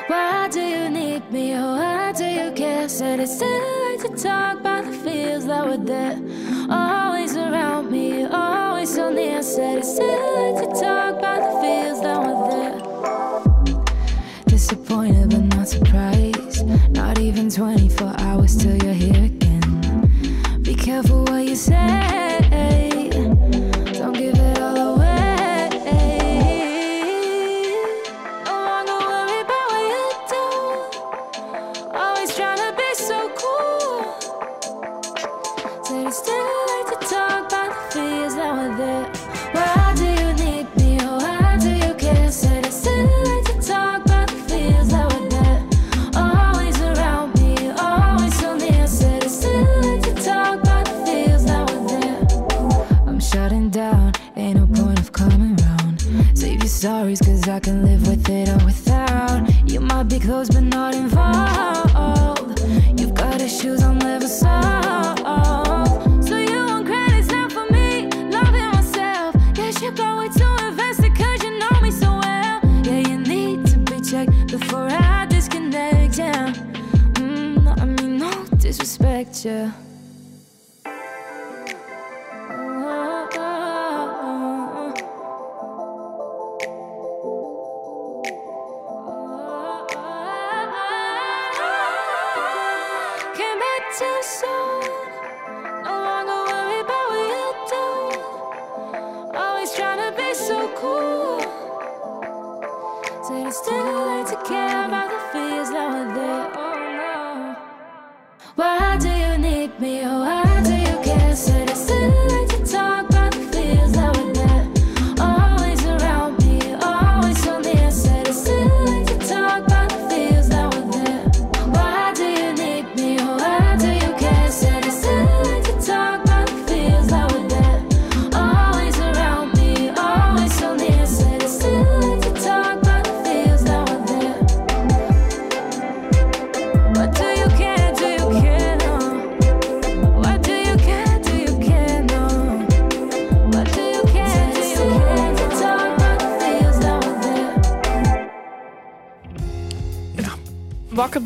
Why 0.10 0.48
do 0.48 0.60
you 0.60 0.90
need 0.90 1.32
me? 1.32 1.54
Oh, 1.54 1.76
why 1.76 2.12
do 2.14 2.26
you 2.26 2.52
care? 2.54 2.90
Said 2.90 3.20
it's 3.20 3.38
too 3.38 3.46
late 3.46 4.00
to 4.00 4.08
talk 4.24 4.60
about 4.60 4.86
the 4.86 4.92
feels 4.92 5.46
that 5.46 5.64
were 5.64 5.78
there. 5.78 6.18
Always 6.68 7.38
around 7.38 7.92
me, 7.92 8.26
always 8.26 8.92
so 8.96 9.12
near. 9.12 9.44
Said 9.44 9.78
it's 9.78 9.96
too 10.00 10.06
late 10.06 10.58
to 10.64 10.82
talk 10.82 11.20
about 11.20 11.42
the 11.46 11.52
feels 11.62 12.02
that 12.02 12.18
were 12.26 12.42
there. 12.50 12.76
Disappointed 14.46 15.30
but 15.30 15.56
not 15.56 15.68
surprised. 15.68 16.66
Not 16.90 17.20
even 17.20 17.52
24 17.52 18.12
hours 18.18 18.58
till 18.58 18.76
you're 18.78 18.94
here 18.94 19.26
again. 19.26 20.64
Be 20.64 20.74
careful 20.74 21.24
what 21.26 21.46
you 21.46 21.56
say. 21.56 22.89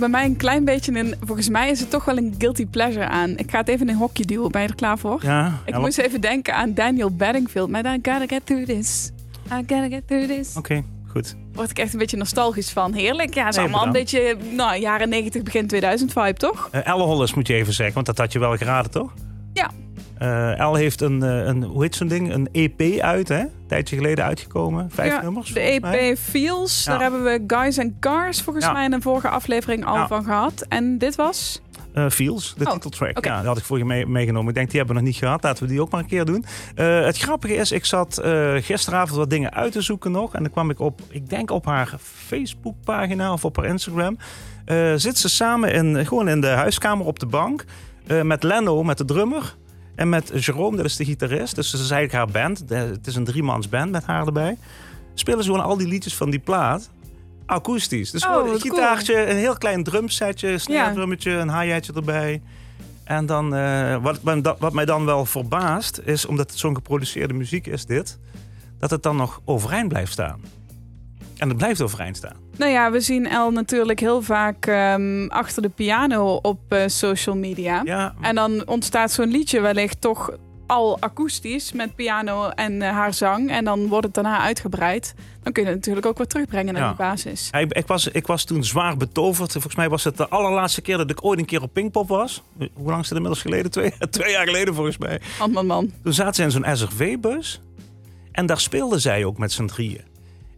Bij 0.04 0.12
mij 0.12 0.26
een 0.26 0.38
klein 0.38 0.66
beetje 0.66 1.00
een... 1.00 1.16
Volgens 1.26 1.50
mij 1.50 1.70
is 1.70 1.80
het 1.80 1.90
toch 1.90 2.06
wel 2.06 2.18
een 2.18 2.36
guilty 2.38 2.66
pleasure 2.66 3.08
aan. 3.08 3.38
Ik 3.38 3.52
ga 3.52 3.58
het 3.58 3.68
even 3.68 3.88
in 3.88 3.94
een 3.94 4.00
hokje 4.00 4.26
duwen. 4.26 4.52
Ben 4.52 4.62
je 4.62 4.68
er 4.68 4.76
klaar 4.76 4.98
voor? 4.98 5.20
Ja, 5.22 5.60
Ik 5.66 5.78
moest 5.78 5.98
even 5.98 6.22
denken 6.22 6.56
aan 6.56 6.74
Daniel 6.74 7.16
Bedingfield. 7.16 7.70
Maar 7.70 7.84
dan 7.84 7.94
gotta 7.94 8.26
get 8.28 8.46
through 8.46 8.66
this. 8.66 9.12
I 9.52 9.56
gotta 9.56 9.88
get 9.90 10.08
through 10.08 10.28
this. 10.28 10.56
Oké, 10.58 10.84
goed. 11.08 11.36
Word 11.54 11.70
ik 11.70 11.80
echt 11.80 11.94
een 11.94 12.00
beetje 12.00 12.18
nostalgisch 12.18 12.72
van. 12.72 12.94
Heerlijk. 12.94 13.34
Ja, 13.34 13.46
het 13.46 13.54
is 13.54 13.60
allemaal 13.60 13.86
een 13.86 13.92
beetje 13.92 14.38
nou, 14.52 14.80
jaren 14.80 15.10
90, 15.10 15.44
begin 15.44 15.68
2000 15.68 16.14
vibe, 16.14 16.34
toch? 16.34 16.68
Eh 16.72 16.88
Elle 16.88 17.04
Hollis 17.04 17.34
moet 17.34 17.48
je 17.48 17.54
even 17.54 17.74
zeggen, 17.74 17.96
want 17.96 18.06
dat 18.06 18.18
had 18.18 18.32
je 18.32 18.40
wel 18.40 18.58
geraden, 18.58 18.92
toch? 18.92 19.14
Ja. 20.20 20.54
Eh 20.54 20.60
Elle 20.66 20.78
heeft 20.78 21.02
een, 21.02 21.24
eh, 21.24 21.46
een, 21.46 21.64
hoe 21.64 21.82
heet 21.82 21.96
zo'n 21.96 22.08
ding? 22.08 22.34
Een 22.34 22.50
EP 22.52 23.00
uit, 23.02 23.28
hè? 23.28 23.40
Een 23.40 23.50
tijdje 23.68 23.96
geleden 23.96 24.26
uitgekomen. 24.26 24.90
Vijf 24.92 25.12
Ja, 25.14 25.22
nummers. 25.22 25.54
De 25.54 25.60
volgens 25.60 25.80
mij. 25.80 26.10
EP 26.10 26.18
Feels. 26.18 26.84
Ja. 26.84 26.92
Daar 26.92 27.02
hebben 27.02 27.24
we 27.24 27.44
Guys 27.48 27.80
and 27.80 27.92
Cars 28.00 28.42
volgens 28.42 28.66
Ja. 28.66 28.72
mij 28.72 28.86
in 28.86 28.94
een 28.94 29.02
vorige 29.02 29.28
aflevering 29.30 29.86
al 29.86 30.08
van 30.08 30.24
gehad. 30.24 30.66
En 30.70 30.98
dit 30.98 31.16
was? 31.16 31.62
Eh, 31.94 32.10
Feels, 32.10 32.54
de 32.58 32.66
Oh, 32.66 32.72
titeltrack. 32.72 33.26
Ja, 33.26 33.38
dat 33.38 33.46
had 33.46 33.58
ik 33.58 33.64
vorige 33.64 33.86
mee, 33.86 34.06
meegenomen. 34.08 34.50
Ik 34.50 34.56
denk, 34.56 34.68
die 34.70 34.78
hebben 34.78 34.96
we 34.96 35.02
nog 35.02 35.12
niet 35.12 35.20
gehad. 35.20 35.44
Laten 35.44 35.64
we 35.64 35.70
die 35.70 35.82
ook 35.82 35.92
maar 35.92 36.00
een 36.02 36.08
keer 36.08 36.26
doen. 36.26 36.46
Het 37.06 37.18
grappige 37.18 37.54
is, 37.56 37.72
ik 37.72 37.86
zat 37.86 38.22
gisteravond 38.56 39.18
wat 39.18 39.30
dingen 39.30 39.54
uit 39.54 39.72
te 39.72 39.82
zoeken 39.82 40.12
nog. 40.12 40.34
En 40.36 40.44
dan 40.44 40.52
kwam 40.52 40.70
ik 40.70 40.80
op, 40.80 41.02
ik 41.10 41.30
denk 41.30 41.52
op 41.52 41.66
haar 41.66 41.94
Facebookpagina 42.02 43.34
of 43.34 43.46
op 43.46 43.56
haar 43.56 43.66
Instagram. 43.66 44.18
Zit 44.96 45.18
ze 45.18 45.30
samen 45.30 45.74
in, 45.74 46.06
gewoon 46.06 46.28
in 46.30 46.42
de 46.42 46.48
huiskamer 46.48 47.06
op 47.06 47.20
de 47.20 47.26
bank. 47.26 47.66
met 48.24 48.44
Leno, 48.44 48.84
met 48.84 48.98
de 48.98 49.06
drummer. 49.06 49.56
En 49.96 50.10
met 50.10 50.32
Jerome, 50.46 50.78
dat 50.78 50.86
is 50.86 50.96
de 50.96 51.06
gitarist. 51.06 51.56
Dus 51.56 51.72
dat 51.72 51.82
is 51.82 51.90
eigenlijk 51.92 52.34
haar 52.34 52.44
band. 52.44 52.64
Het 52.70 53.08
is 53.08 53.16
een 53.16 53.24
driemans 53.24 53.70
band 53.70 53.92
met 53.92 54.04
haar 54.06 54.26
erbij. 54.26 54.58
Spelen 55.14 55.44
ze 55.44 55.50
gewoon 55.50 55.66
al 55.66 55.78
die 55.78 55.88
liedjes 55.88 56.16
van 56.16 56.30
die 56.30 56.40
plaat. 56.40 56.90
Akoestisch. 57.46 58.12
Dus 58.12 58.26
Oh, 58.26 58.32
gewoon 58.32 58.54
een 58.54 58.60
cool. 58.60 58.74
gitaartje, 58.74 59.30
een 59.30 59.38
heel 59.38 59.58
klein 59.58 59.84
drumsetje, 59.84 60.58
snare 60.58 60.94
drummetje, 60.94 61.32
een 61.32 61.60
hi-hatje 61.60 61.94
erbij. 61.94 62.42
En 63.04 63.26
dan, 63.26 63.56
eh, 63.56 63.98
wat, 64.02 64.20
wat 64.60 64.74
mij 64.74 64.86
dan 64.86 65.06
wel 65.06 65.26
verbaast, 65.26 66.02
is 66.06 66.26
omdat 66.26 66.50
het 66.50 66.60
zo'n 66.60 66.76
geproduceerde 66.76 67.34
muziek 67.34 67.68
is, 67.68 67.86
dit, 67.86 68.20
dat 68.80 68.90
het 68.90 69.04
dan 69.04 69.16
nog 69.16 69.42
overeind 69.46 69.88
blijft 69.88 70.12
staan. 70.12 70.42
En 71.38 71.48
het 71.48 71.58
blijft 71.58 71.82
overeind 71.82 72.18
staan. 72.18 72.36
Nou 72.58 72.72
ja, 72.72 72.92
we 72.92 73.00
zien 73.00 73.28
El 73.28 73.52
natuurlijk 73.52 74.00
heel 74.00 74.22
vaak 74.22 74.66
ehm, 74.66 75.28
achter 75.28 75.62
de 75.62 75.70
piano 75.70 76.40
op 76.42 76.60
eh, 76.68 76.84
social 76.88 77.36
media. 77.36 77.82
Ja. 77.86 78.14
En 78.22 78.36
dan 78.36 78.68
ontstaat 78.68 79.12
zo'n 79.12 79.30
liedje 79.30 79.60
wellicht 79.62 80.02
toch 80.02 80.32
al 80.68 80.98
akoestisch 81.00 81.72
met 81.72 81.96
piano 81.96 82.50
en 82.50 82.82
eh, 82.82 82.90
haar 82.92 83.14
zang. 83.14 83.50
En 83.52 83.66
dan 83.66 83.88
wordt 83.88 84.06
het 84.06 84.14
daarna 84.14 84.40
uitgebreid. 84.40 85.14
Dan 85.44 85.54
kun 85.54 85.64
je 85.64 85.70
het 85.70 85.78
natuurlijk 85.78 86.06
ook 86.06 86.18
wat 86.18 86.30
terugbrengen 86.30 86.74
naar 86.74 86.82
Ja. 86.84 86.88
die 86.88 86.98
basis. 86.98 87.48
Ja, 87.52 87.60
Ik, 87.60 87.74
ik, 87.74 87.88
was, 87.88 88.08
ik 88.08 88.28
was 88.28 88.44
toen 88.44 88.64
zwaar 88.64 88.98
betoverd. 88.98 89.52
Volgens 89.52 89.76
mij 89.76 89.90
was 89.90 90.04
het 90.04 90.18
de 90.18 90.28
allerlaatste 90.28 90.82
keer 90.82 90.98
dat 90.98 91.10
ik 91.10 91.24
ooit 91.26 91.40
een 91.40 91.46
keer 91.46 91.62
op 91.62 91.74
Pinkpop 91.74 92.08
was. 92.08 92.44
Hoe 92.58 92.90
lang 92.90 93.02
is 93.02 93.08
het 93.10 93.16
inmiddels 93.18 93.42
geleden? 93.42 93.72
Twee, 93.72 93.94
twee 94.10 94.32
jaar 94.32 94.46
geleden 94.46 94.76
volgens 94.76 94.98
mij. 94.98 95.22
Man, 95.40 95.52
man, 95.52 95.66
man. 95.66 95.92
Toen 96.04 96.14
zaten 96.14 96.34
ze 96.36 96.44
in 96.44 96.52
zo'n 96.52 96.76
SRV-bus. 96.76 97.62
En 98.32 98.46
daar 98.46 98.60
speelden 98.60 99.02
zij 99.02 99.26
ook 99.26 99.38
met 99.38 99.52
z'n 99.52 99.66
drieën. 99.66 100.02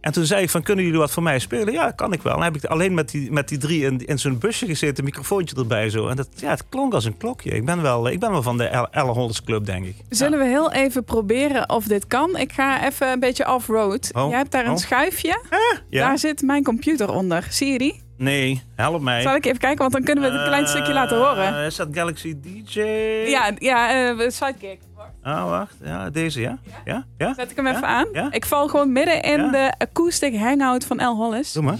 En 0.06 0.12
toen 0.12 0.24
zei 0.24 0.42
ik 0.42 0.50
van, 0.50 0.62
kunnen 0.62 0.84
jullie 0.84 0.98
wat 0.98 1.10
voor 1.10 1.22
mij 1.22 1.38
spelen? 1.38 1.72
Ja, 1.72 1.90
kan 1.90 2.12
ik 2.12 2.22
wel. 2.22 2.32
En 2.32 2.38
dan 2.38 2.52
heb 2.52 2.62
ik 2.62 2.70
alleen 2.70 2.94
met 2.94 3.10
die, 3.10 3.32
met 3.32 3.48
die 3.48 3.58
drie 3.58 3.84
in, 3.84 4.06
in 4.06 4.18
zo'n 4.18 4.38
busje 4.38 4.66
gezeten, 4.66 4.98
een 4.98 5.04
microfoontje 5.04 5.56
erbij 5.56 5.90
zo. 5.90 6.08
En 6.08 6.16
dat, 6.16 6.28
ja, 6.34 6.50
het 6.50 6.64
klonk 6.68 6.94
als 6.94 7.04
een 7.04 7.16
klokje. 7.16 7.50
Ik 7.50 7.64
ben 7.64 7.82
wel, 7.82 8.08
ik 8.08 8.20
ben 8.20 8.30
wel 8.30 8.42
van 8.42 8.56
de 8.56 8.64
Elle 8.64 8.88
Elle 8.90 9.30
Club, 9.44 9.66
denk 9.66 9.86
ik. 9.86 9.96
Zullen 10.08 10.38
we 10.38 10.44
heel 10.44 10.72
even 10.72 11.04
proberen 11.04 11.68
of 11.68 11.84
dit 11.84 12.06
kan? 12.06 12.36
Ik 12.36 12.52
ga 12.52 12.86
even 12.86 13.12
een 13.12 13.20
beetje 13.20 13.54
off-road. 13.54 14.10
Oh, 14.12 14.28
Jij 14.28 14.38
hebt 14.38 14.52
daar 14.52 14.64
een 14.64 14.70
oh. 14.70 14.76
schuifje. 14.76 15.42
Ja? 15.90 16.00
Daar 16.00 16.18
zit 16.18 16.42
mijn 16.42 16.62
computer 16.62 17.12
onder. 17.12 17.46
Zie 17.50 17.72
je 17.72 17.78
die? 17.78 18.02
Nee, 18.16 18.62
help 18.74 19.00
mij. 19.00 19.22
Zal 19.22 19.34
ik 19.34 19.46
even 19.46 19.58
kijken, 19.58 19.78
want 19.78 19.92
dan 19.92 20.02
kunnen 20.02 20.24
we 20.24 20.30
het 20.30 20.40
een 20.40 20.46
klein 20.46 20.66
stukje 20.66 20.92
laten 20.92 21.16
horen. 21.16 21.58
Eh, 21.58 21.66
is 21.66 21.76
dat 21.76 21.88
Galaxy 21.92 22.36
DJ? 22.40 22.80
Ja, 23.26 23.52
ja 23.58 24.08
eh, 24.10 24.28
sidekick. 24.28 24.78
Ah, 25.26 25.48
wacht. 25.48 25.74
Ja, 25.84 26.10
deze, 26.10 26.40
ja? 26.40 26.58
Ja? 26.84 27.04
Ja? 27.18 27.34
Zet 27.34 27.50
ik 27.50 27.56
hem 27.56 27.66
even 27.66 27.86
aan? 27.86 28.06
Ja? 28.12 28.32
Ik 28.32 28.46
val 28.46 28.68
gewoon 28.68 28.92
midden 28.92 29.22
in 29.22 29.40
Ja? 29.40 29.50
de 29.50 29.72
acoustic 29.78 30.36
hangout 30.38 30.84
van 30.84 30.98
El 30.98 31.14
Hollis. 31.16 31.52
Doe 31.52 31.62
maar. 31.62 31.78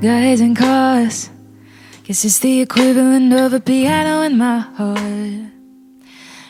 Guys 0.00 0.40
and 0.40 0.56
cars. 0.56 1.30
Guess 2.04 2.24
it's 2.24 2.38
the 2.38 2.60
equivalent 2.60 3.32
of 3.34 3.52
a 3.52 3.60
piano 3.60 4.22
in 4.22 4.36
my 4.36 4.60
heart. 4.76 5.50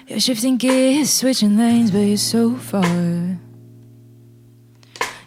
You're 0.07 0.20
shifting 0.20 0.59
gears, 0.59 1.11
switching 1.11 1.57
lanes, 1.57 1.90
but 1.90 2.00
you're 2.07 2.16
so 2.16 2.54
far. 2.57 3.38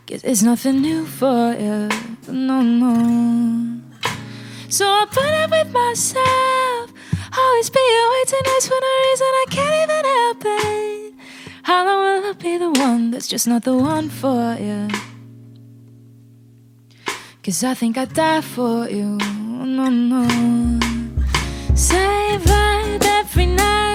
Guess 0.05 0.23
it's 0.23 0.41
nothing 0.41 0.81
new 0.81 1.05
for 1.05 1.53
you. 1.59 1.87
No, 2.27 2.61
no. 2.61 3.80
So 4.71 4.85
I 4.87 5.05
put 5.05 5.25
up 5.25 5.51
with 5.51 5.73
myself. 5.73 6.93
Always 7.37 7.69
be 7.69 7.79
away 7.79 8.23
tonight 8.25 8.63
for 8.63 8.79
no 8.87 8.93
reason 9.05 9.27
I 9.27 9.45
can't 9.49 9.75
even 9.83 10.05
help 10.15 10.43
it. 10.45 11.13
How 11.63 11.85
long 11.85 11.99
will 12.23 12.29
I 12.29 12.33
be 12.33 12.57
the 12.57 12.71
one 12.71 13.11
that's 13.11 13.27
just 13.27 13.47
not 13.47 13.63
the 13.63 13.75
one 13.75 14.07
for 14.07 14.55
you? 14.57 14.87
Cause 17.43 17.65
I 17.65 17.73
think 17.73 17.97
I'd 17.97 18.13
die 18.13 18.39
for 18.39 18.87
you. 18.87 19.17
No, 19.17 19.89
no. 19.89 20.79
Right 22.45 23.05
every 23.05 23.47
night, 23.47 23.90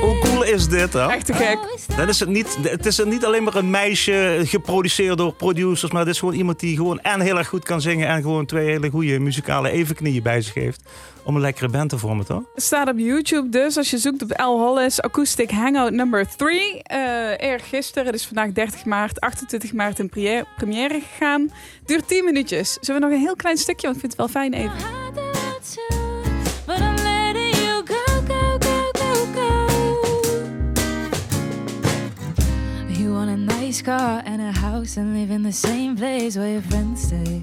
Hoe 0.00 0.18
cool 0.18 0.44
is 0.44 0.68
dit 0.68 0.92
dan? 0.92 1.10
Echt 1.10 1.26
te 1.26 1.32
gek. 1.34 1.58
Dat 1.96 2.08
is 2.08 2.20
het, 2.20 2.28
niet, 2.28 2.58
het 2.62 2.86
is 2.86 3.04
niet 3.04 3.24
alleen 3.24 3.42
maar 3.42 3.54
een 3.54 3.70
meisje 3.70 4.40
geproduceerd 4.44 5.18
door 5.18 5.32
producers, 5.32 5.92
maar 5.92 6.00
het 6.00 6.10
is 6.10 6.18
gewoon 6.18 6.34
iemand 6.34 6.60
die 6.60 6.76
gewoon 6.76 7.00
en 7.00 7.20
heel 7.20 7.38
erg 7.38 7.48
goed 7.48 7.64
kan 7.64 7.80
zingen 7.80 8.08
en 8.08 8.22
gewoon 8.22 8.46
twee 8.46 8.66
hele 8.66 8.90
goede 8.90 9.18
muzikale 9.18 9.70
evenknieën 9.70 10.22
bij 10.22 10.40
zich 10.40 10.54
heeft. 10.54 10.82
Om 11.24 11.34
een 11.34 11.40
lekkere 11.40 11.68
band 11.68 11.90
te 11.90 11.98
vormen, 11.98 12.26
toch? 12.26 12.42
Het 12.54 12.64
staat 12.64 12.88
op 12.88 12.98
YouTube 12.98 13.48
dus. 13.48 13.76
Als 13.76 13.90
je 13.90 13.98
zoekt 13.98 14.22
op 14.22 14.30
El 14.30 14.58
Hollis 14.58 15.00
Acoustic 15.00 15.50
Hangout 15.50 15.92
number 15.92 16.26
3. 16.36 16.82
Uh, 16.92 17.38
eergisteren, 17.38 18.06
het 18.06 18.14
is 18.14 18.26
vandaag 18.26 18.52
30 18.52 18.84
maart, 18.84 19.20
28 19.20 19.72
maart 19.72 19.98
in 19.98 20.08
première, 20.08 20.46
première 20.56 21.00
gegaan. 21.00 21.50
Duurt 21.86 22.08
10 22.08 22.24
minuutjes. 22.24 22.78
Zullen 22.80 23.00
we 23.00 23.06
nog 23.06 23.16
een 23.16 23.24
heel 23.24 23.36
klein 23.36 23.56
stukje, 23.56 23.86
want 23.86 23.94
ik 23.94 24.00
vind 24.00 24.16
het 24.16 24.32
wel 24.32 24.42
fijn 24.42 24.52
even. 24.52 26.03
Nice 33.64 33.80
car 33.80 34.22
and 34.26 34.42
a 34.42 34.52
house 34.52 34.98
and 34.98 35.14
live 35.14 35.30
in 35.30 35.42
the 35.42 35.52
same 35.52 35.96
place 35.96 36.36
where 36.36 36.50
your 36.52 36.60
friends 36.60 37.04
stay. 37.04 37.42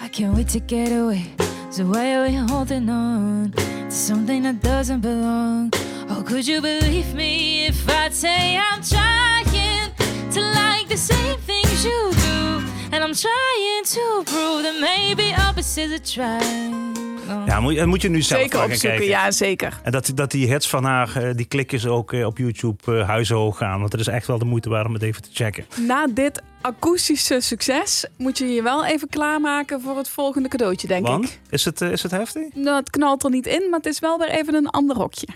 I 0.00 0.08
can't 0.08 0.34
wait 0.34 0.48
to 0.48 0.60
get 0.60 0.88
away. 0.90 1.26
So 1.70 1.84
why 1.84 2.14
are 2.14 2.22
we 2.26 2.32
holding 2.32 2.88
on 2.88 3.52
to 3.52 3.90
something 3.90 4.42
that 4.44 4.62
doesn't 4.62 5.00
belong? 5.00 5.70
Oh, 6.08 6.22
could 6.26 6.46
you 6.46 6.62
believe 6.62 7.14
me 7.14 7.66
if 7.66 7.86
I'd 7.90 8.14
say 8.14 8.56
I'm 8.56 8.82
trying 8.82 9.92
to 10.32 10.40
like 10.40 10.88
the 10.88 10.96
same 10.96 11.38
things 11.40 11.84
you 11.84 12.00
do? 12.28 12.64
And 12.92 13.04
I'm 13.04 13.14
trying 13.14 13.84
to 13.84 14.22
prove 14.24 14.62
that 14.62 14.78
maybe 14.80 15.34
opposites 15.34 15.92
attract. 15.92 17.01
Ja, 17.46 17.60
moet, 17.60 17.74
je- 17.74 17.86
moet 17.86 18.02
je 18.02 18.08
nu 18.08 18.22
zelf 18.22 18.40
Zeker 18.40 18.58
opzoeken, 18.62 18.88
kijken. 18.88 19.06
ja 19.06 19.30
zeker. 19.30 19.80
En 19.82 19.92
dat, 19.92 20.10
dat 20.14 20.30
die 20.30 20.46
hits 20.46 20.68
van 20.68 20.84
haar, 20.84 21.16
eh, 21.16 21.34
die 21.34 21.46
klikjes 21.46 21.86
ook 21.86 22.12
eh, 22.12 22.26
op 22.26 22.38
YouTube 22.38 23.02
huizenhoog 23.04 23.56
gaan. 23.56 23.80
Want 23.80 23.92
het 23.92 24.00
is 24.00 24.06
echt 24.06 24.26
wel 24.26 24.38
de 24.38 24.44
moeite 24.44 24.68
waard 24.68 24.86
om 24.86 24.92
het 24.94 25.02
even 25.02 25.22
te 25.22 25.28
checken. 25.32 25.64
Na 25.86 26.06
dit 26.06 26.42
akoestische 26.60 27.40
succes 27.40 28.06
moet 28.16 28.38
je 28.38 28.46
je 28.46 28.62
wel 28.62 28.84
even 28.84 29.08
klaarmaken 29.08 29.80
voor 29.80 29.96
het 29.96 30.08
volgende 30.08 30.48
cadeautje, 30.48 30.86
denk 30.86 31.06
Want, 31.06 31.24
ik. 31.24 31.40
is 31.50 31.64
het, 31.64 31.80
is 31.80 32.02
het 32.02 32.10
heftig? 32.12 32.42
Nou, 32.54 32.76
het 32.76 32.90
knalt 32.90 33.24
er 33.24 33.30
niet 33.30 33.46
in, 33.46 33.66
maar 33.70 33.78
het 33.78 33.88
is 33.88 33.98
wel 33.98 34.18
weer 34.18 34.28
even 34.30 34.54
een 34.54 34.66
ander 34.68 34.96
hokje. 34.96 35.26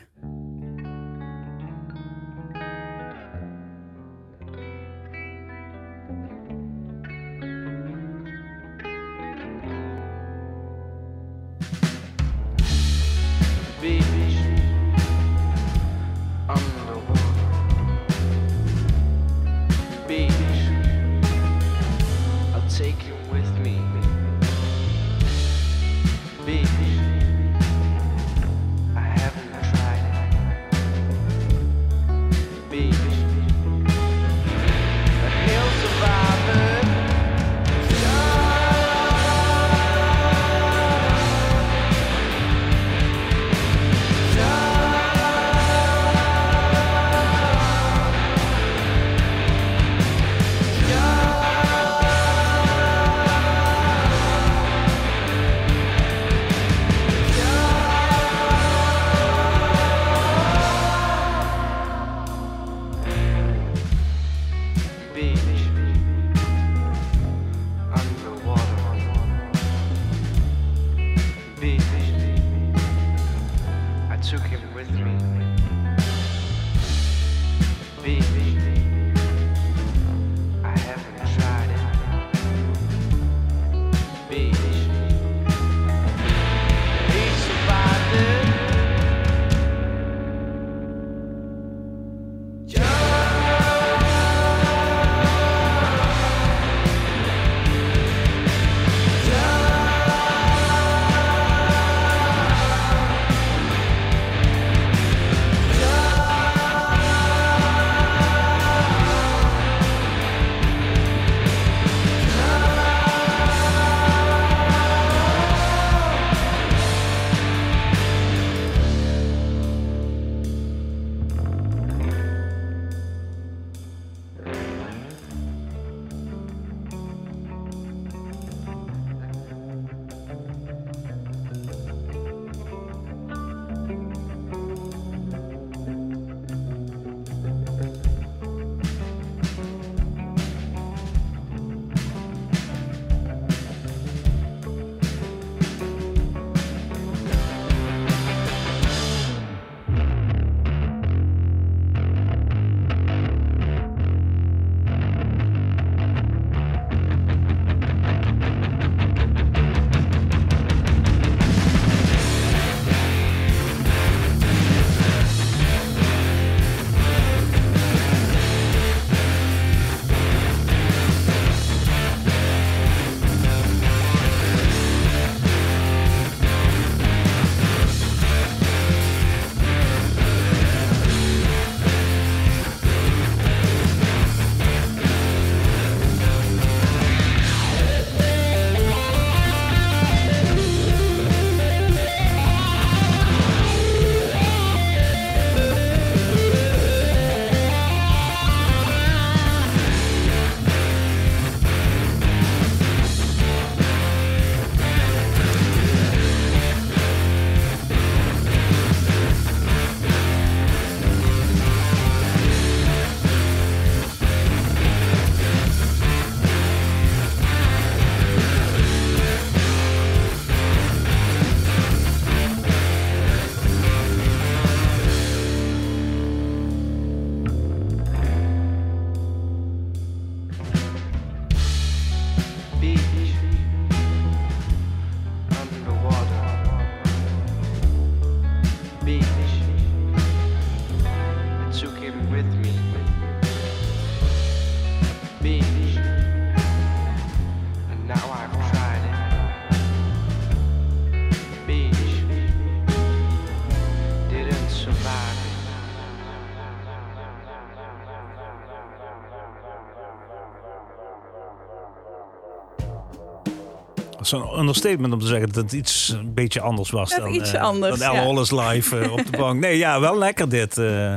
Is 264.27 264.33
een 264.33 264.59
understatement 264.59 265.13
om 265.13 265.21
te 265.21 265.27
zeggen 265.27 265.47
dat 265.47 265.63
het 265.63 265.73
iets 265.73 266.09
een 266.09 266.35
beetje 266.35 266.61
anders 266.61 266.91
was 266.91 267.17
dan, 267.17 267.35
ietsje 267.35 267.57
eh, 267.57 267.63
anders, 267.63 267.99
dan 267.99 268.15
ja. 268.15 268.25
Hollis 268.25 268.51
live 268.51 268.99
eh, 268.99 269.13
op 269.13 269.27
de 269.31 269.37
bank. 269.43 269.61
Nee, 269.61 269.79
ja, 269.79 270.01
wel 270.01 270.19
lekker 270.19 270.49
dit. 270.49 270.79
eh 270.79 271.17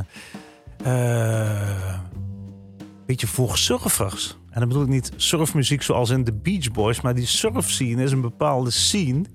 beetje 3.10 3.28
voor 3.28 3.58
surfers. 3.58 4.38
En 4.50 4.60
dan 4.60 4.68
bedoel 4.68 4.84
ik 4.84 4.90
niet 4.90 5.12
surfmuziek 5.16 5.82
zoals 5.82 6.10
in 6.10 6.24
de 6.24 6.34
Beach 6.34 6.72
Boys, 6.72 7.02
maar 7.02 7.16
die 7.16 7.26
surfscene 7.26 8.04
is 8.04 8.12
een 8.12 8.22
bepaalde 8.22 8.72
scene. 8.72 9.26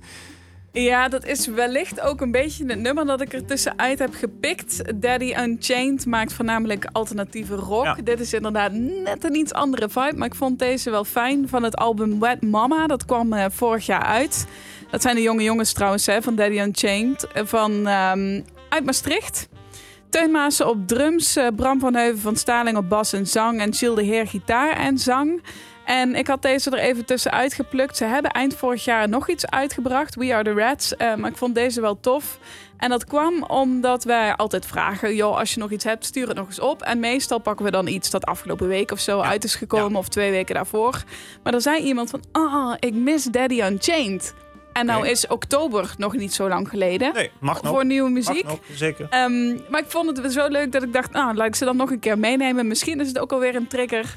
Ja, 0.77 1.09
dat 1.09 1.25
is 1.25 1.47
wellicht 1.47 2.01
ook 2.01 2.21
een 2.21 2.31
beetje 2.31 2.67
het 2.67 2.79
nummer 2.79 3.07
dat 3.07 3.21
ik 3.21 3.33
er 3.33 3.45
tussenuit 3.45 3.99
heb 3.99 4.15
gepikt. 4.15 4.83
Daddy 5.01 5.35
Unchained 5.39 6.07
maakt 6.07 6.33
voornamelijk 6.33 6.87
alternatieve 6.93 7.55
rock. 7.55 8.05
Dit 8.07 8.21
is 8.21 8.33
inderdaad 8.33 8.73
net 8.73 9.25
een 9.25 9.35
iets 9.35 9.53
andere 9.53 9.89
vibe, 9.89 10.17
maar 10.17 10.27
ik 10.27 10.35
vond 10.35 10.59
deze 10.59 10.91
wel 10.91 11.05
fijn. 11.05 11.49
Van 11.49 11.63
het 11.63 11.77
album 11.77 12.21
Wet 12.21 12.43
Mama, 12.43 12.87
dat 12.87 13.05
kwam 13.05 13.33
eh, 13.33 13.45
vorig 13.51 13.87
jaar 13.87 14.03
uit. 14.05 14.47
Dat 14.91 15.03
zijn 15.03 15.15
de 15.17 15.23
jonge 15.23 15.43
jongens 15.43 15.73
trouwens 15.73 16.07
hè, 16.07 16.23
van 16.23 16.35
Daddy 16.35 16.59
Unchained. 16.59 17.27
eh, 17.33 17.43
Van, 17.47 17.87
ehm, 17.87 18.41
uit 18.69 18.85
Maastricht. 18.85 19.49
Teun 20.09 20.31
Maassen 20.31 20.69
op 20.69 20.89
drums, 20.89 21.37
eh, 21.37 21.47
Bram 21.57 21.81
van 21.81 21.95
Heuven 21.95 22.21
van 22.21 22.37
Staling 22.37 22.77
op 22.77 22.89
bas 22.89 23.13
en 23.13 23.27
zang... 23.27 23.61
en 23.61 23.75
Gilles 23.75 23.97
de 23.97 24.03
Heer 24.03 24.27
gitaar 24.27 24.77
en 24.77 24.99
zang. 24.99 25.43
En 25.85 26.15
ik 26.15 26.27
had 26.27 26.43
deze 26.43 26.71
er 26.71 26.79
even 26.79 27.05
tussenuit 27.05 27.55
geplukt. 27.55 27.97
Ze 27.97 28.05
hebben 28.05 28.31
eind 28.31 28.57
vorig 28.57 28.85
jaar 28.85 29.09
nog 29.09 29.29
iets 29.29 29.47
uitgebracht, 29.47 30.15
We 30.15 30.35
Are 30.35 30.45
The 30.45 30.53
Rats. 30.53 30.97
eh, 30.97 31.15
maar 31.15 31.31
ik 31.31 31.37
vond 31.37 31.55
deze 31.55 31.81
wel 31.81 32.01
tof. 32.01 32.39
En 32.77 32.91
dat 32.91 33.05
kwam 33.05 33.43
omdat 33.43 34.05
wij 34.05 34.35
altijd 34.35 34.67
vragen... 34.67 35.15
joh, 35.15 35.39
als 35.39 35.55
je 35.55 35.61
nog 35.61 35.71
iets 35.71 35.85
hebt, 35.85 36.05
stuur 36.05 36.29
het 36.29 36.37
nog 36.37 36.47
eens 36.47 36.61
op. 36.61 36.83
En 36.83 37.01
meestal 37.01 37.39
pakken 37.39 37.65
we 37.65 37.71
dan 37.71 37.87
iets 37.87 38.11
dat 38.11 38.25
afgelopen 38.25 38.69
week 38.69 38.91
of 38.91 38.99
zo 39.01 39.21
uit 39.21 39.45
is 39.45 39.55
gekomen... 39.55 39.99
of 39.99 40.09
twee 40.09 40.31
weken 40.31 40.55
daarvoor. 40.55 41.03
Maar 41.43 41.55
er 41.55 41.61
zei 41.61 41.83
iemand 41.83 42.11
van... 42.11 42.23
ah, 42.33 42.75
ik 42.79 42.95
mis 42.95 43.25
Daddy 43.25 43.63
Unchained. 43.63 44.35
En 44.75 44.87
nou 44.87 45.09
is 45.09 45.27
oktober 45.27 45.95
nog 45.99 46.17
niet 46.17 46.35
zo 46.35 46.49
lang 46.49 46.69
geleden. 46.69 47.13
Nee, 47.15 47.31
mag 47.41 47.63
nog. 47.63 47.73
Voor 47.73 47.85
nieuwe 47.85 48.11
muziek. 48.11 48.45
nog, 48.45 48.59
zeker. 48.73 49.07
Ehm, 49.11 49.59
maar 49.69 49.81
ik 49.81 49.91
vond 49.91 50.17
het 50.17 50.33
zo 50.33 50.49
leuk 50.49 50.73
dat 50.73 50.83
ik 50.83 50.93
dacht, 50.93 51.13
nou, 51.13 51.35
laat 51.35 51.47
ik 51.47 51.55
ze 51.55 51.65
dan 51.65 51.77
nog 51.77 51.91
een 51.91 51.99
keer 51.99 52.19
meenemen. 52.19 52.67
Misschien 52.67 53.01
is 53.01 53.09
het 53.09 53.19
ook 53.19 53.33
alweer 53.33 53.55
een 53.55 53.67
trigger 53.67 54.17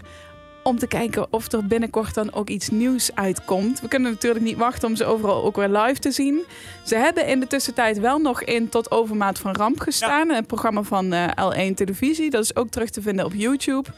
om 0.67 0.79
te 0.79 0.87
kijken 0.87 1.33
of 1.33 1.51
er 1.51 1.67
binnenkort 1.67 2.13
dan 2.13 2.33
ook 2.33 2.49
iets 2.49 2.69
nieuws 2.69 3.15
uitkomt. 3.15 3.81
We 3.81 3.87
kunnen 3.87 4.11
natuurlijk 4.11 4.43
niet 4.45 4.57
wachten 4.57 4.87
om 4.87 4.95
ze 4.95 5.05
overal 5.05 5.43
ook 5.43 5.55
weer 5.55 5.69
live 5.69 5.99
te 5.99 6.11
zien. 6.11 6.43
Ze 6.83 6.95
hebben 6.95 7.27
in 7.27 7.39
de 7.39 7.47
tussentijd 7.47 7.99
wel 7.99 8.17
nog 8.17 8.43
in 8.43 8.69
Tot 8.69 8.91
Overmaat 8.91 9.39
van 9.39 9.55
Ramp 9.55 9.79
gestaan. 9.79 10.29
Een 10.29 10.45
programma 10.45 10.81
van 10.83 11.13
eh, 11.13 11.27
L1 11.27 11.73
Televisie. 11.73 12.29
Dat 12.29 12.43
is 12.43 12.55
ook 12.55 12.69
terug 12.69 12.89
te 12.89 13.01
vinden 13.01 13.25
op 13.25 13.33
YouTube. 13.33 13.89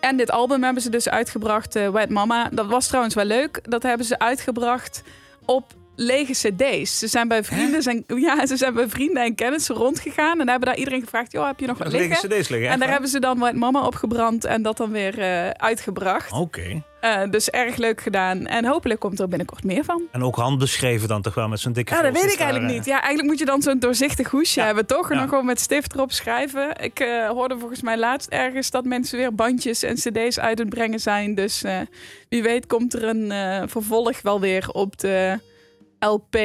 En 0.00 0.16
dit 0.16 0.30
album 0.30 0.62
hebben 0.62 0.82
ze 0.82 0.90
dus 0.90 1.08
uitgebracht, 1.08 1.76
eh 1.76 1.88
Wet 1.88 2.10
Mama. 2.10 2.48
Dat 2.52 2.66
was 2.66 2.86
trouwens 2.86 3.14
wel 3.14 3.24
leuk. 3.24 3.60
Dat 3.62 3.82
hebben 3.82 4.06
ze 4.06 4.18
uitgebracht 4.18 5.02
op 5.44 5.72
lege 5.96 6.32
cd's. 6.32 6.98
Ze 6.98 7.06
zijn 7.06 7.28
bij 7.28 7.44
vrienden, 7.44 7.82
zijn, 7.82 8.04
ja, 8.06 8.46
ze 8.46 8.56
zijn 8.56 8.74
bij 8.74 8.88
vrienden 8.88 9.22
en 9.22 9.34
kennissen 9.34 9.74
rondgegaan. 9.74 10.40
En 10.40 10.48
hebben 10.48 10.68
daar 10.68 10.78
iedereen 10.78 11.00
gevraagd, 11.00 11.32
joh, 11.32 11.46
heb 11.46 11.60
je 11.60 11.66
nog 11.66 11.78
wat 11.78 11.92
Lege 11.92 12.26
cd's 12.26 12.48
liggen, 12.48 12.68
En 12.70 12.78
daar 12.78 12.90
hebben 12.90 13.08
ze 13.08 13.20
dan 13.20 13.40
Wet 13.40 13.54
Mama 13.56 13.82
opgebrand 13.86 14.44
en 14.44 14.62
dat 14.62 14.76
dan 14.76 14.90
weer 14.90 15.18
eh, 15.18 15.50
uitgebracht. 15.50 16.32
Oké. 16.32 16.82
Eh, 17.00 17.22
dus 17.30 17.50
erg 17.50 17.76
leuk 17.76 18.00
gedaan. 18.00 18.46
En 18.46 18.64
hopelijk 18.64 19.00
komt 19.00 19.20
er 19.20 19.28
binnenkort 19.28 19.64
meer 19.64 19.84
van. 19.84 20.02
En 20.12 20.22
ook 20.22 20.36
handbeschreven 20.36 21.08
dan 21.08 21.22
toch 21.22 21.34
wel 21.34 21.48
met 21.48 21.60
zo'n 21.60 21.72
dikke 21.72 21.94
Ja, 21.94 22.02
dat 22.02 22.12
weet 22.12 22.22
ik 22.32 22.38
eigenlijk 22.38 22.58
sigaar, 22.58 22.74
niet. 22.76 22.84
Ja, 22.84 22.92
eigenlijk 23.00 23.28
moet 23.28 23.38
je 23.38 23.44
dan 23.44 23.62
zo'n 23.62 23.78
doorzichtig 23.78 24.30
hoesje 24.30 24.60
hebben, 24.60 24.86
toch? 24.86 25.08
En 25.08 25.14
Ja. 25.14 25.20
dan 25.20 25.28
gewoon 25.28 25.44
met 25.46 25.60
stift 25.60 25.94
erop 25.94 26.12
schrijven. 26.12 26.76
Ik 26.80 27.00
eh, 27.00 27.28
hoorde 27.28 27.58
volgens 27.58 27.82
mij 27.82 27.98
laatst 27.98 28.28
ergens 28.28 28.70
dat 28.70 28.84
mensen 28.84 29.18
weer 29.18 29.34
bandjes 29.34 29.82
en 29.82 29.94
cd's 29.94 30.38
uit 30.38 30.58
het 30.58 30.68
brengen 30.68 31.00
zijn. 31.00 31.34
Dus 31.34 31.62
eh, 31.62 31.80
wie 32.28 32.42
weet 32.42 32.66
komt 32.66 32.94
er 32.94 33.04
een 33.04 33.32
eh, 33.32 33.62
vervolg 33.66 34.22
wel 34.22 34.40
weer 34.40 34.68
op 34.72 34.98
de 34.98 35.38
LP. 35.98 36.36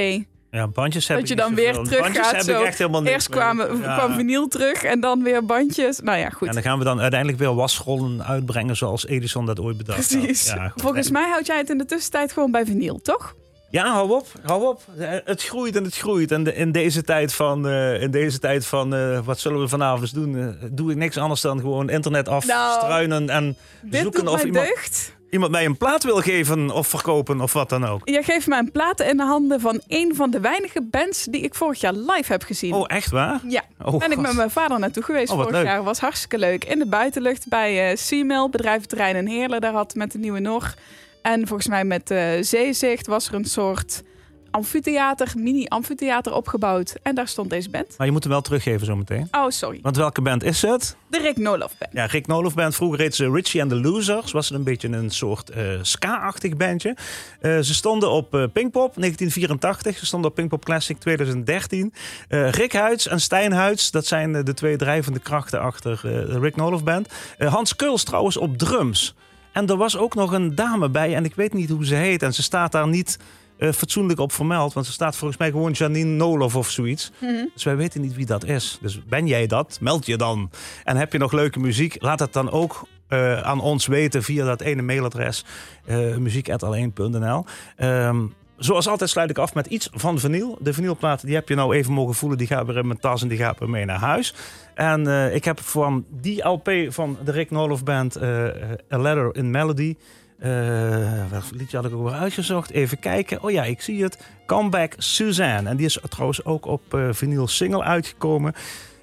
Ja, 0.51 0.67
bandjes 0.67 1.07
heb 1.07 1.17
Dat 1.19 1.27
je 1.27 1.35
dan 1.35 1.55
weer 1.55 1.73
terug 1.73 1.99
bandjes 1.99 2.25
gaat. 2.27 2.31
heb 2.35 2.41
Zo. 2.41 2.59
ik 2.59 2.65
echt 2.65 2.77
helemaal 2.77 3.01
niks 3.01 3.13
Eerst 3.13 3.29
kwamen, 3.29 3.77
Ja. 3.81 3.95
kwam 3.97 4.13
vinyl 4.13 4.47
terug 4.47 4.83
en 4.83 4.99
dan 4.99 5.23
weer 5.23 5.45
bandjes. 5.45 5.99
Nou 5.99 6.17
ja, 6.17 6.29
goed. 6.29 6.47
En 6.47 6.53
dan 6.53 6.63
gaan 6.63 6.77
we 6.77 6.83
dan 6.83 6.99
uiteindelijk 7.01 7.39
weer 7.39 7.55
wasrollen 7.55 8.23
uitbrengen 8.25 8.77
zoals 8.77 9.05
Edison 9.05 9.45
dat 9.45 9.59
ooit 9.59 9.77
bedacht 9.77 10.13
had. 10.15 10.39
Ja. 10.45 10.71
Volgens 10.75 11.09
mij 11.11 11.29
houd 11.29 11.45
jij 11.45 11.57
het 11.57 11.69
in 11.69 11.77
de 11.77 11.85
tussentijd 11.85 12.31
gewoon 12.33 12.51
bij 12.51 12.65
vinyl, 12.65 12.99
toch? 13.01 13.35
Ja, 13.69 13.91
hou 13.91 14.11
op, 14.11 14.27
hou 14.43 14.67
op. 14.67 14.81
Het 15.25 15.43
groeit 15.43 15.75
en 15.75 15.83
het 15.83 15.95
groeit. 15.97 16.31
En 16.31 16.43
de- 16.43 16.55
in 16.55 16.71
deze 16.71 17.03
tijd 17.03 17.33
van, 17.33 17.67
eh, 17.67 18.01
in 18.01 18.11
deze 18.11 18.39
tijd 18.39 18.65
van 18.65 18.95
eh, 18.95 19.19
wat 19.25 19.39
zullen 19.39 19.59
we 19.59 19.67
vanavond 19.67 20.01
eens 20.01 20.11
doen, 20.11 20.37
eh, 20.37 20.47
doe 20.71 20.91
ik 20.91 20.97
niks 20.97 21.17
anders 21.17 21.41
dan 21.41 21.59
gewoon 21.59 21.89
internet 21.89 22.29
afstruinen 22.29 23.29
en 23.29 23.57
zoeken 23.91 24.27
of 24.27 24.43
iemand, 24.43 24.65
deugd. 24.67 25.15
Iemand 25.31 25.51
mij 25.51 25.65
een 25.65 25.77
plaat 25.77 26.03
wil 26.03 26.15
geven 26.17 26.69
of 26.69 26.87
verkopen 26.87 27.41
of 27.41 27.53
wat 27.53 27.69
dan 27.69 27.85
ook. 27.85 28.01
Jij 28.09 28.23
geeft 28.23 28.47
mij 28.47 28.59
een 28.59 28.71
plaat 28.71 28.99
in 28.99 29.17
de 29.17 29.23
handen 29.23 29.59
van 29.59 29.81
een 29.87 30.15
van 30.15 30.29
de 30.31 30.39
weinige 30.39 30.81
bands 30.81 31.23
die 31.29 31.41
ik 31.41 31.55
vorig 31.55 31.79
jaar 31.81 31.93
live 31.93 32.31
heb 32.31 32.43
gezien. 32.43 32.73
Oh, 32.73 32.83
echt 32.87 33.09
waar? 33.11 33.41
Ja, 33.47 33.63
Oh, 33.85 33.97
ben 33.97 34.11
ik 34.11 34.17
met 34.19 34.33
mijn 34.33 34.49
vader 34.51 34.79
naartoe 34.79 35.03
geweest 35.03 35.29
Oh, 35.31 35.37
vorig 35.37 35.51
leuk. 35.51 35.65
jaar. 35.65 35.83
Was 35.83 35.99
hartstikke 35.99 36.37
leuk. 36.37 36.65
In 36.65 36.79
de 36.79 36.85
buitenlucht 36.87 37.47
bij 37.47 37.89
eh 37.91 37.97
Seamail, 37.97 38.49
bedrijventerrein 38.49 39.15
in 39.15 39.27
Heerlen. 39.27 39.61
Daar 39.61 39.73
had 39.73 39.95
met 39.95 40.11
de 40.11 40.17
Nieuwe 40.17 40.39
Nog. 40.39 40.73
En 41.21 41.47
volgens 41.47 41.67
mij 41.67 41.83
met 41.85 42.11
eh, 42.11 42.23
Zeezicht 42.41 43.07
was 43.07 43.27
er 43.27 43.33
een 43.33 43.45
soort 43.45 44.03
amfitheater, 44.51 45.31
mini-amfitheater 45.37 46.33
opgebouwd. 46.33 46.95
En 47.03 47.15
daar 47.15 47.27
stond 47.27 47.49
deze 47.49 47.69
band. 47.69 47.97
Maar 47.97 48.07
je 48.07 48.13
moet 48.13 48.23
hem 48.23 48.31
wel 48.31 48.41
teruggeven 48.41 48.85
zometeen. 48.85 49.27
Oh, 49.31 49.49
sorry. 49.49 49.79
Want 49.81 49.95
welke 49.95 50.21
band 50.21 50.43
is 50.43 50.61
het? 50.61 50.95
De 51.07 51.19
Rick 51.19 51.37
Nolof 51.37 51.77
Band. 51.77 51.93
Ja, 51.93 52.05
Rick 52.05 52.27
Nolof 52.27 52.53
Band. 52.53 52.75
Vroeger 52.75 52.99
heette 52.99 53.15
ze 53.15 53.31
Richie 53.31 53.61
and 53.61 53.69
the 53.69 53.75
Losers. 53.75 54.31
Was 54.31 54.49
het 54.49 54.57
een 54.57 54.63
beetje 54.63 54.87
een 54.87 55.09
soort 55.09 55.49
eh, 55.49 55.63
ska-achtig 55.81 56.57
bandje. 56.57 56.95
Eh, 57.41 57.59
ze 57.59 57.73
stonden 57.73 58.09
op 58.09 58.33
eh, 58.33 58.43
Pinkpop 58.53 58.93
1984. 58.95 59.97
Ze 59.97 60.05
stonden 60.05 60.29
op 60.29 60.35
Pinkpop 60.35 60.65
Classic 60.65 60.97
2013. 60.99 61.93
Eh, 62.27 62.49
Rick 62.49 62.73
Huids 62.73 63.07
en 63.07 63.21
Stijn 63.21 63.51
Huids. 63.51 63.91
Dat 63.91 64.05
zijn 64.05 64.31
de 64.43 64.53
twee 64.53 64.77
drijvende 64.77 65.19
krachten 65.19 65.61
achter 65.61 65.99
de 66.01 66.39
Rick 66.39 66.55
Nolof 66.55 66.83
Band. 66.83 67.07
Hans 67.37 67.75
Keuls 67.75 68.03
trouwens 68.03 68.37
op 68.37 68.57
drums. 68.57 69.15
En 69.51 69.67
er 69.67 69.77
was 69.77 69.97
ook 69.97 70.15
nog 70.15 70.31
een 70.31 70.55
dame 70.55 70.89
bij. 70.89 71.15
En 71.15 71.25
ik 71.25 71.35
weet 71.35 71.53
niet 71.53 71.69
hoe 71.69 71.85
ze 71.85 71.95
heet. 71.95 72.23
En 72.23 72.33
ze 72.33 72.43
staat 72.43 72.71
daar 72.71 72.87
niet 72.87 73.17
eh, 73.61 73.71
fatsoenlijk 73.71 74.19
op 74.19 74.31
vermeld. 74.31 74.73
Want 74.73 74.85
ze 74.85 74.91
staat 74.91 75.15
volgens 75.15 75.39
mij 75.39 75.51
gewoon 75.51 75.71
Janine 75.71 76.09
Nolof 76.09 76.55
of 76.55 76.69
zoiets. 76.69 77.11
Mhm. 77.19 77.45
Dus 77.53 77.63
wij 77.63 77.75
weten 77.75 78.01
niet 78.01 78.15
wie 78.15 78.25
dat 78.25 78.45
is. 78.45 78.77
Dus 78.81 79.03
ben 79.05 79.27
jij 79.27 79.47
dat? 79.47 79.77
Meld 79.81 80.05
je 80.05 80.17
dan. 80.17 80.49
En 80.83 80.97
heb 80.97 81.11
je 81.11 81.17
nog 81.17 81.31
leuke 81.31 81.59
muziek? 81.59 81.95
Laat 81.99 82.19
het 82.19 82.33
dan 82.33 82.51
ook 82.51 82.87
eh, 83.07 83.41
aan 83.41 83.59
ons 83.59 83.87
weten 83.87 84.23
via 84.23 84.45
dat 84.45 84.61
ene 84.61 84.81
mailadres. 84.81 85.45
eh 85.85 86.15
muziek.alleen.nl 86.17 87.45
Ehm, 87.75 88.25
Zoals 88.57 88.87
altijd 88.87 89.09
sluit 89.09 89.29
ik 89.29 89.37
af 89.37 89.53
met 89.53 89.65
iets 89.65 89.89
van 89.93 90.19
vinyl. 90.19 90.57
De 90.59 90.73
vinylplaat 90.73 91.25
die 91.25 91.35
heb 91.35 91.49
je 91.49 91.55
nou 91.55 91.75
even 91.75 91.93
mogen 91.93 92.15
voelen. 92.15 92.37
Die 92.37 92.47
gaat 92.47 92.65
weer 92.65 92.77
in 92.77 92.87
mijn 92.87 92.99
tas 92.99 93.21
en 93.21 93.27
die 93.27 93.37
gaat 93.37 93.59
weer 93.59 93.69
mee 93.69 93.85
naar 93.85 93.99
huis. 93.99 94.35
En 94.73 95.07
ik 95.33 95.45
heb 95.45 95.59
van 95.59 96.05
die 96.09 96.47
LP 96.47 96.71
van 96.87 97.17
de 97.23 97.31
Rick 97.31 97.51
Nolof 97.51 97.83
Band... 97.83 98.21
A 98.21 98.97
Letter 98.97 99.35
in 99.35 99.51
Melody... 99.51 99.95
eh 100.41 101.29
welk 101.29 101.43
liedje 101.51 101.77
had 101.77 101.85
ik 101.85 101.93
ook 101.93 102.03
weer 102.03 102.19
uitgezocht? 102.19 102.71
Even 102.71 102.99
kijken. 102.99 103.43
Oh 103.43 103.51
ja, 103.51 103.63
ik 103.63 103.81
zie 103.81 104.03
het. 104.03 104.17
Comeback 104.45 104.93
Suzanne. 104.97 105.69
En 105.69 105.77
die 105.77 105.85
is 105.85 105.99
trouwens 106.09 106.45
ook 106.45 106.65
op 106.65 106.93
eh 106.93 107.07
vinyl 107.11 107.47
single 107.47 107.83
uitgekomen. 107.83 108.53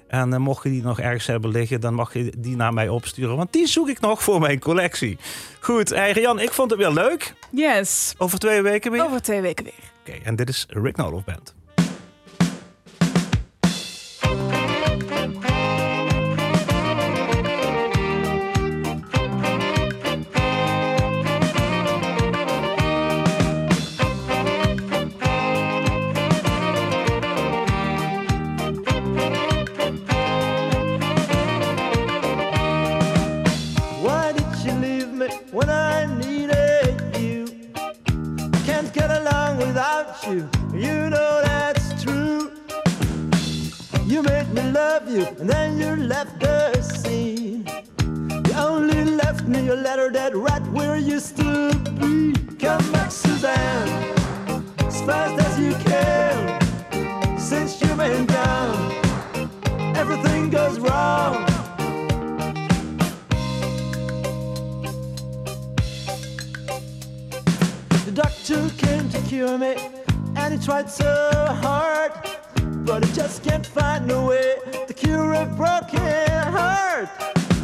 En 0.07 0.33
eh, 0.33 0.39
mocht 0.39 0.63
je 0.63 0.69
die 0.69 0.81
nog 0.81 0.99
ergens 0.99 1.27
hebben 1.27 1.49
liggen, 1.49 1.81
dan 1.81 1.93
mag 1.93 2.13
je 2.13 2.33
die 2.37 2.55
naar 2.55 2.73
mij 2.73 2.89
opsturen. 2.89 3.35
Want 3.37 3.53
die 3.53 3.67
zoek 3.67 3.89
ik 3.89 3.99
nog 3.99 4.23
voor 4.23 4.39
mijn 4.39 4.59
collectie. 4.59 5.17
Goed, 5.59 5.89
hey, 5.89 6.11
Rian, 6.11 6.39
ik 6.39 6.51
vond 6.51 6.69
het 6.71 6.79
weer 6.79 6.91
leuk. 6.91 7.33
Yes. 7.51 8.13
Over 8.17 8.39
twee 8.39 8.61
weken 8.61 8.91
weer? 8.91 9.03
Over 9.03 9.21
twee 9.21 9.41
weken 9.41 9.63
weer. 9.63 9.73
Oké, 9.99 10.23
en 10.23 10.35
dit 10.35 10.49
is 10.49 10.65
Rick 10.69 10.95
Nolof 10.95 11.23
Band. 11.23 11.55
When 35.51 35.69
I 35.69 36.05
needed 36.05 37.01
you? 37.17 37.45
Can't 38.65 38.93
get 38.93 39.09
along 39.09 39.57
without 39.57 40.23
you, 40.27 40.49
you 40.73 41.09
know 41.09 41.41
that's 41.43 42.03
true. 42.03 42.51
You 44.05 44.21
made 44.23 44.49
me 44.53 44.63
love 44.71 45.09
you, 45.09 45.25
and 45.39 45.49
then 45.49 45.79
you 45.79 45.95
left 45.95 46.39
the 46.39 46.81
scene. 46.81 47.67
You 48.47 48.53
only 48.55 49.05
left 49.05 49.47
me 49.47 49.67
a 49.69 49.75
letter 49.75 50.11
that 50.11 50.35
right 50.35 50.65
where 50.67 50.97
you 50.97 51.15
used 51.15 51.37
be. 51.37 52.33
Come 52.59 52.91
back, 52.91 53.11
Suzanne, 53.11 53.89
as 54.79 55.01
fast 55.01 55.35
as 55.45 55.59
you 55.59 55.73
can. 55.85 57.39
Since 57.39 57.81
you've 57.81 57.97
been 57.97 58.25
gone, 58.25 58.91
everything 59.95 60.49
goes 60.49 60.79
wrong. 60.79 61.38
Me, 69.39 69.75
and 70.35 70.53
he 70.53 70.59
tried 70.59 70.89
so 70.89 71.05
hard, 71.61 72.11
but 72.85 73.05
he 73.05 73.13
just 73.13 73.41
can't 73.41 73.65
find 73.65 74.11
a 74.11 74.21
way 74.21 74.57
to 74.85 74.93
cure 74.93 75.33
a 75.33 75.45
broken 75.45 76.29
heart. 76.51 77.07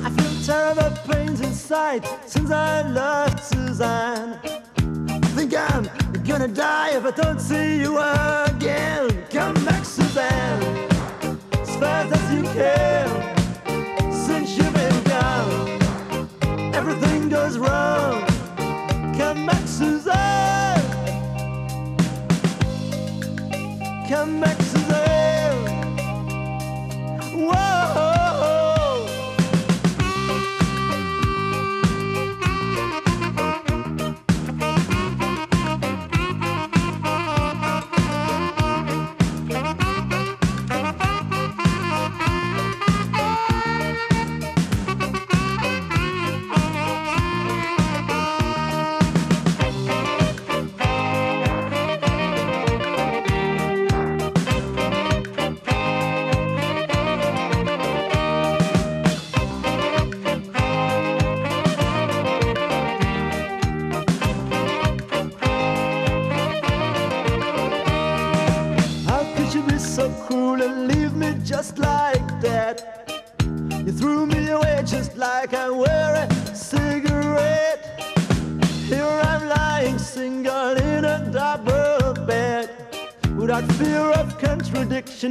I 0.02 0.10
feel 0.10 0.34
terrible 0.46 0.96
pains 1.06 1.42
inside 1.42 2.08
since 2.26 2.50
I 2.50 2.82
lost 2.84 3.50
Suzanne. 3.50 4.40
I 5.10 5.28
think 5.36 5.54
I'm 5.54 5.90
gonna 6.24 6.48
die 6.48 6.92
if 6.92 7.06
I 7.06 7.12
don't 7.12 7.42
see 7.42 7.80
you 7.82 7.98
again. 7.98 9.26
Come 9.30 9.56
back, 9.66 9.84
Suzanne, 9.84 10.64
as 11.62 11.76
fast 11.76 12.16
as 12.18 12.34
you 12.34 12.44
can. 12.54 13.08
Since 14.14 14.58
you've 14.58 14.74
been 14.74 15.04
gone, 15.04 16.74
everything 16.74 17.28
goes 17.28 17.58
wrong. 17.58 18.26
Come 19.18 19.46
back, 19.46 19.68
Suzanne. 19.68 20.65
Come 24.08 24.40
back, 24.40 24.75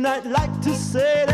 contradiction, 0.04 0.06
I'd 0.06 0.26
like 0.26 0.60
to 0.62 0.74
say 0.74 1.24
that's 1.26 1.33